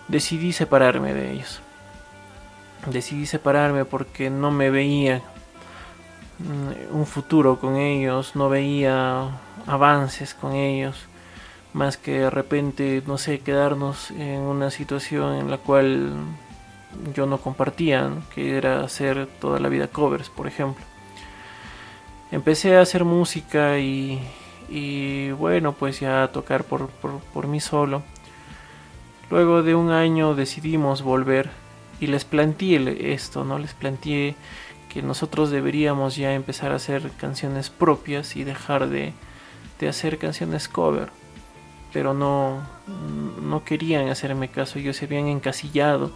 Decidí 0.09 0.51
separarme 0.51 1.13
de 1.13 1.31
ellos. 1.31 1.61
Decidí 2.85 3.25
separarme 3.25 3.85
porque 3.85 4.29
no 4.29 4.51
me 4.51 4.69
veía 4.69 5.21
un 6.39 7.05
futuro 7.05 7.59
con 7.59 7.75
ellos, 7.77 8.35
no 8.35 8.49
veía 8.49 9.29
avances 9.67 10.33
con 10.33 10.53
ellos, 10.53 11.07
más 11.73 11.97
que 11.97 12.19
de 12.19 12.29
repente, 12.29 13.03
no 13.07 13.17
sé, 13.17 13.39
quedarnos 13.39 14.11
en 14.11 14.41
una 14.41 14.69
situación 14.69 15.35
en 15.35 15.49
la 15.49 15.57
cual 15.57 16.13
yo 17.13 17.25
no 17.25 17.37
compartía, 17.37 18.11
que 18.33 18.57
era 18.57 18.83
hacer 18.83 19.27
toda 19.39 19.59
la 19.59 19.69
vida 19.69 19.87
covers, 19.87 20.29
por 20.29 20.47
ejemplo. 20.47 20.83
Empecé 22.31 22.77
a 22.77 22.81
hacer 22.81 23.03
música 23.03 23.79
y, 23.79 24.19
y 24.69 25.31
bueno, 25.31 25.73
pues 25.73 25.99
ya 25.99 26.23
a 26.23 26.31
tocar 26.31 26.63
por, 26.63 26.89
por, 26.89 27.47
mí 27.47 27.59
solo. 27.59 28.03
Luego 29.29 29.63
de 29.63 29.75
un 29.75 29.91
año 29.91 30.35
decidimos 30.35 31.01
volver 31.01 31.51
y 31.99 32.07
les 32.07 32.25
planteé 32.25 33.13
esto, 33.13 33.43
¿no? 33.43 33.59
Les 33.59 33.73
planteé 33.73 34.35
que 34.93 35.01
nosotros 35.01 35.49
deberíamos 35.49 36.15
ya 36.15 36.33
empezar 36.33 36.71
a 36.71 36.75
hacer 36.75 37.09
canciones 37.17 37.69
propias 37.69 38.35
y 38.35 38.43
dejar 38.43 38.89
de, 38.89 39.13
de 39.79 39.89
hacer 39.89 40.19
canciones 40.19 40.67
cover. 40.67 41.09
Pero 41.91 42.13
no, 42.13 42.61
no 43.41 43.63
querían 43.63 44.09
hacerme 44.09 44.49
caso, 44.49 44.79
ellos 44.79 44.97
se 44.97 45.05
habían 45.05 45.27
encasillado 45.27 46.11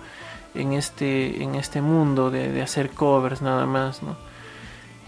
en 0.56 0.74
este, 0.74 1.44
en 1.44 1.56
este 1.56 1.82
mundo 1.82 2.32
de, 2.32 2.62
hacer 2.62 2.90
covers 2.90 3.42
nada 3.42 3.66
más, 3.66 4.04
¿no? 4.04 4.16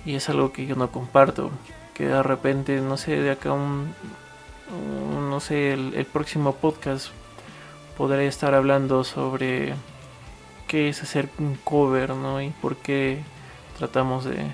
Y 0.06 0.16
es 0.16 0.30
algo 0.30 0.52
que 0.52 0.66
yo 0.66 0.76
no 0.76 0.92
comparto, 0.92 1.52
que 1.94 2.08
de 2.08 2.24
repente, 2.24 2.82
no 2.82 2.98
sé, 2.98 3.20
de 3.20 3.32
acá 3.32 3.52
un, 3.52 3.94
no 5.30 5.40
sé, 5.40 5.74
el, 5.74 6.06
próximo 6.06 6.56
podcast 6.56 7.08
podré 7.98 8.28
estar 8.28 8.54
hablando 8.54 9.04
sobre 9.04 9.74
qué 10.68 10.90
es 10.90 11.02
hacer 11.02 11.30
un 11.40 11.56
cover, 11.56 12.12
¿no? 12.12 12.42
Y 12.42 12.50
por 12.62 12.78
qué 12.78 13.22
tratamos 13.80 14.26
de, 14.26 14.52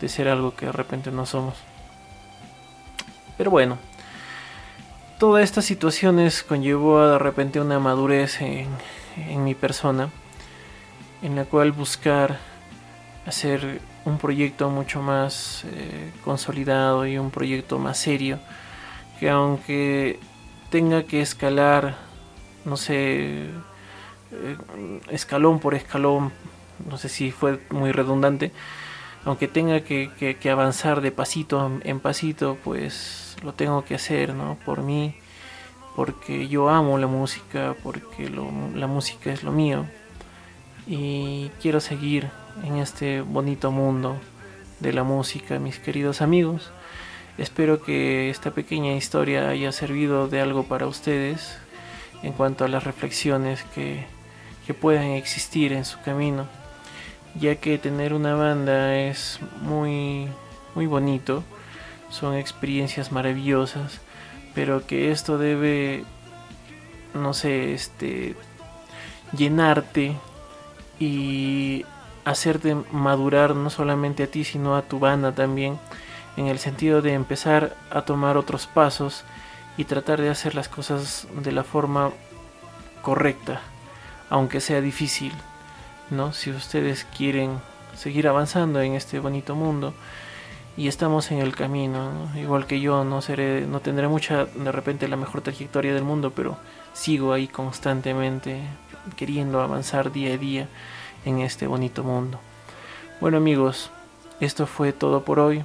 de 0.00 0.08
ser 0.08 0.28
algo 0.28 0.54
que 0.54 0.66
de 0.66 0.72
repente 0.72 1.10
no 1.10 1.26
somos. 1.26 1.56
Pero 3.36 3.50
bueno, 3.50 3.76
toda 5.18 5.42
esta 5.42 5.60
situaciones 5.60 6.42
conllevó 6.42 7.00
a 7.00 7.10
de 7.12 7.18
repente 7.18 7.60
una 7.60 7.78
madurez 7.78 8.40
en, 8.40 8.68
en 9.28 9.44
mi 9.44 9.54
persona, 9.54 10.08
en 11.22 11.36
la 11.36 11.44
cual 11.44 11.72
buscar 11.72 12.38
hacer 13.26 13.80
un 14.04 14.18
proyecto 14.18 14.70
mucho 14.70 15.02
más 15.02 15.64
eh, 15.64 16.12
consolidado 16.24 17.06
y 17.06 17.18
un 17.18 17.30
proyecto 17.30 17.78
más 17.78 17.98
serio, 17.98 18.38
que 19.18 19.28
aunque 19.28 20.20
tenga 20.70 21.02
que 21.02 21.20
escalar, 21.20 21.96
no 22.64 22.76
sé, 22.76 23.48
eh, 24.30 24.56
escalón 25.10 25.58
por 25.58 25.74
escalón, 25.74 26.32
no 26.88 26.98
sé 26.98 27.08
si 27.08 27.30
fue 27.30 27.60
muy 27.70 27.92
redundante, 27.92 28.52
aunque 29.24 29.48
tenga 29.48 29.80
que, 29.80 30.38
avanzar 30.50 31.00
de 31.00 31.10
pasito 31.10 31.80
en 31.82 32.00
pasito, 32.00 32.58
pues 32.62 33.36
lo 33.42 33.54
tengo 33.54 33.84
que 33.84 33.94
hacer, 33.94 34.34
¿no? 34.34 34.56
Por 34.64 34.82
mí 34.82 35.16
porque 35.96 36.46
yo 36.48 36.68
amo 36.68 36.98
la 36.98 37.06
música, 37.06 37.74
porque 37.82 38.28
la 38.28 38.86
música 38.86 39.32
es 39.32 39.42
lo 39.42 39.50
mío 39.50 39.86
y 40.86 41.50
quiero 41.60 41.80
seguir 41.80 42.28
en 42.64 42.76
este 42.76 43.20
bonito 43.22 43.70
mundo 43.72 44.16
de 44.80 44.92
la 44.92 45.02
música, 45.02 45.58
mis 45.58 45.78
queridos 45.78 46.22
amigos. 46.22 46.70
Espero 47.38 47.82
que 47.82 48.30
esta 48.30 48.50
pequeña 48.52 48.94
historia 48.94 49.48
haya 49.48 49.72
servido 49.72 50.28
de 50.28 50.40
algo 50.40 50.64
para 50.64 50.86
ustedes 50.86 51.58
en 52.22 52.32
cuanto 52.32 52.64
a 52.64 52.68
las 52.68 52.84
reflexiones 52.84 53.64
que, 53.74 54.04
que 54.66 54.74
puedan 54.74 55.10
existir 55.10 55.72
en 55.72 55.84
su 55.84 56.00
camino, 56.00 56.46
ya 57.38 57.56
que 57.56 57.78
tener 57.78 58.14
una 58.14 58.34
banda 58.34 58.96
es 58.96 59.40
muy, 59.60 60.28
muy 60.74 60.86
bonito, 60.86 61.42
son 62.10 62.34
experiencias 62.34 63.12
maravillosas 63.12 64.00
pero 64.56 64.86
que 64.86 65.10
esto 65.10 65.36
debe, 65.36 66.02
no 67.12 67.34
sé, 67.34 67.74
este, 67.74 68.34
llenarte 69.36 70.16
y 70.98 71.84
hacerte 72.24 72.74
madurar 72.90 73.54
no 73.54 73.68
solamente 73.68 74.22
a 74.22 74.28
ti, 74.28 74.44
sino 74.44 74.74
a 74.74 74.80
tu 74.80 74.98
banda 74.98 75.32
también, 75.32 75.78
en 76.38 76.46
el 76.46 76.58
sentido 76.58 77.02
de 77.02 77.12
empezar 77.12 77.76
a 77.90 78.06
tomar 78.06 78.38
otros 78.38 78.66
pasos 78.66 79.24
y 79.76 79.84
tratar 79.84 80.22
de 80.22 80.30
hacer 80.30 80.54
las 80.54 80.70
cosas 80.70 81.28
de 81.42 81.52
la 81.52 81.62
forma 81.62 82.12
correcta, 83.02 83.60
aunque 84.30 84.62
sea 84.62 84.80
difícil, 84.80 85.34
¿no? 86.10 86.32
Si 86.32 86.50
ustedes 86.50 87.06
quieren 87.16 87.60
seguir 87.96 88.28
avanzando 88.28 88.80
en 88.80 88.94
este 88.94 89.18
bonito 89.18 89.54
mundo, 89.54 89.94
y 90.76 90.88
estamos 90.88 91.30
en 91.30 91.38
el 91.38 91.56
camino, 91.56 92.30
igual 92.36 92.66
que 92.66 92.80
yo, 92.80 93.02
no 93.02 93.22
seré, 93.22 93.62
no 93.62 93.80
tendré 93.80 94.08
mucha, 94.08 94.44
de 94.44 94.72
repente 94.72 95.08
la 95.08 95.16
mejor 95.16 95.40
trayectoria 95.40 95.94
del 95.94 96.04
mundo, 96.04 96.32
pero 96.36 96.58
sigo 96.92 97.32
ahí 97.32 97.48
constantemente 97.48 98.60
queriendo 99.16 99.62
avanzar 99.62 100.12
día 100.12 100.34
a 100.34 100.36
día 100.36 100.68
en 101.24 101.40
este 101.40 101.66
bonito 101.66 102.04
mundo. 102.04 102.38
Bueno 103.22 103.38
amigos, 103.38 103.90
esto 104.40 104.66
fue 104.66 104.92
todo 104.92 105.24
por 105.24 105.38
hoy. 105.40 105.64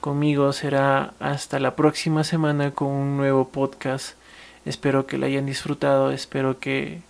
Conmigo 0.00 0.52
será 0.52 1.14
hasta 1.20 1.60
la 1.60 1.76
próxima 1.76 2.24
semana 2.24 2.72
con 2.72 2.88
un 2.88 3.16
nuevo 3.16 3.48
podcast. 3.48 4.16
Espero 4.64 5.06
que 5.06 5.16
lo 5.16 5.26
hayan 5.26 5.46
disfrutado, 5.46 6.10
espero 6.10 6.58
que 6.58 7.02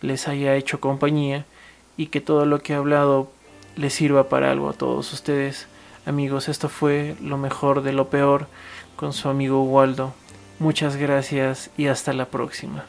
les 0.00 0.26
haya 0.26 0.56
hecho 0.56 0.80
compañía 0.80 1.46
y 1.96 2.06
que 2.06 2.20
todo 2.20 2.46
lo 2.46 2.60
que 2.60 2.72
he 2.72 2.76
hablado 2.76 3.30
les 3.76 3.94
sirva 3.94 4.28
para 4.28 4.50
algo 4.50 4.68
a 4.68 4.74
todos 4.74 5.12
ustedes. 5.12 5.66
Amigos, 6.06 6.48
esto 6.48 6.68
fue 6.68 7.16
lo 7.20 7.38
mejor 7.38 7.82
de 7.82 7.92
lo 7.92 8.08
peor 8.08 8.46
con 8.96 9.12
su 9.12 9.28
amigo 9.28 9.62
Waldo. 9.62 10.14
Muchas 10.58 10.96
gracias 10.96 11.70
y 11.76 11.86
hasta 11.86 12.12
la 12.12 12.26
próxima. 12.26 12.84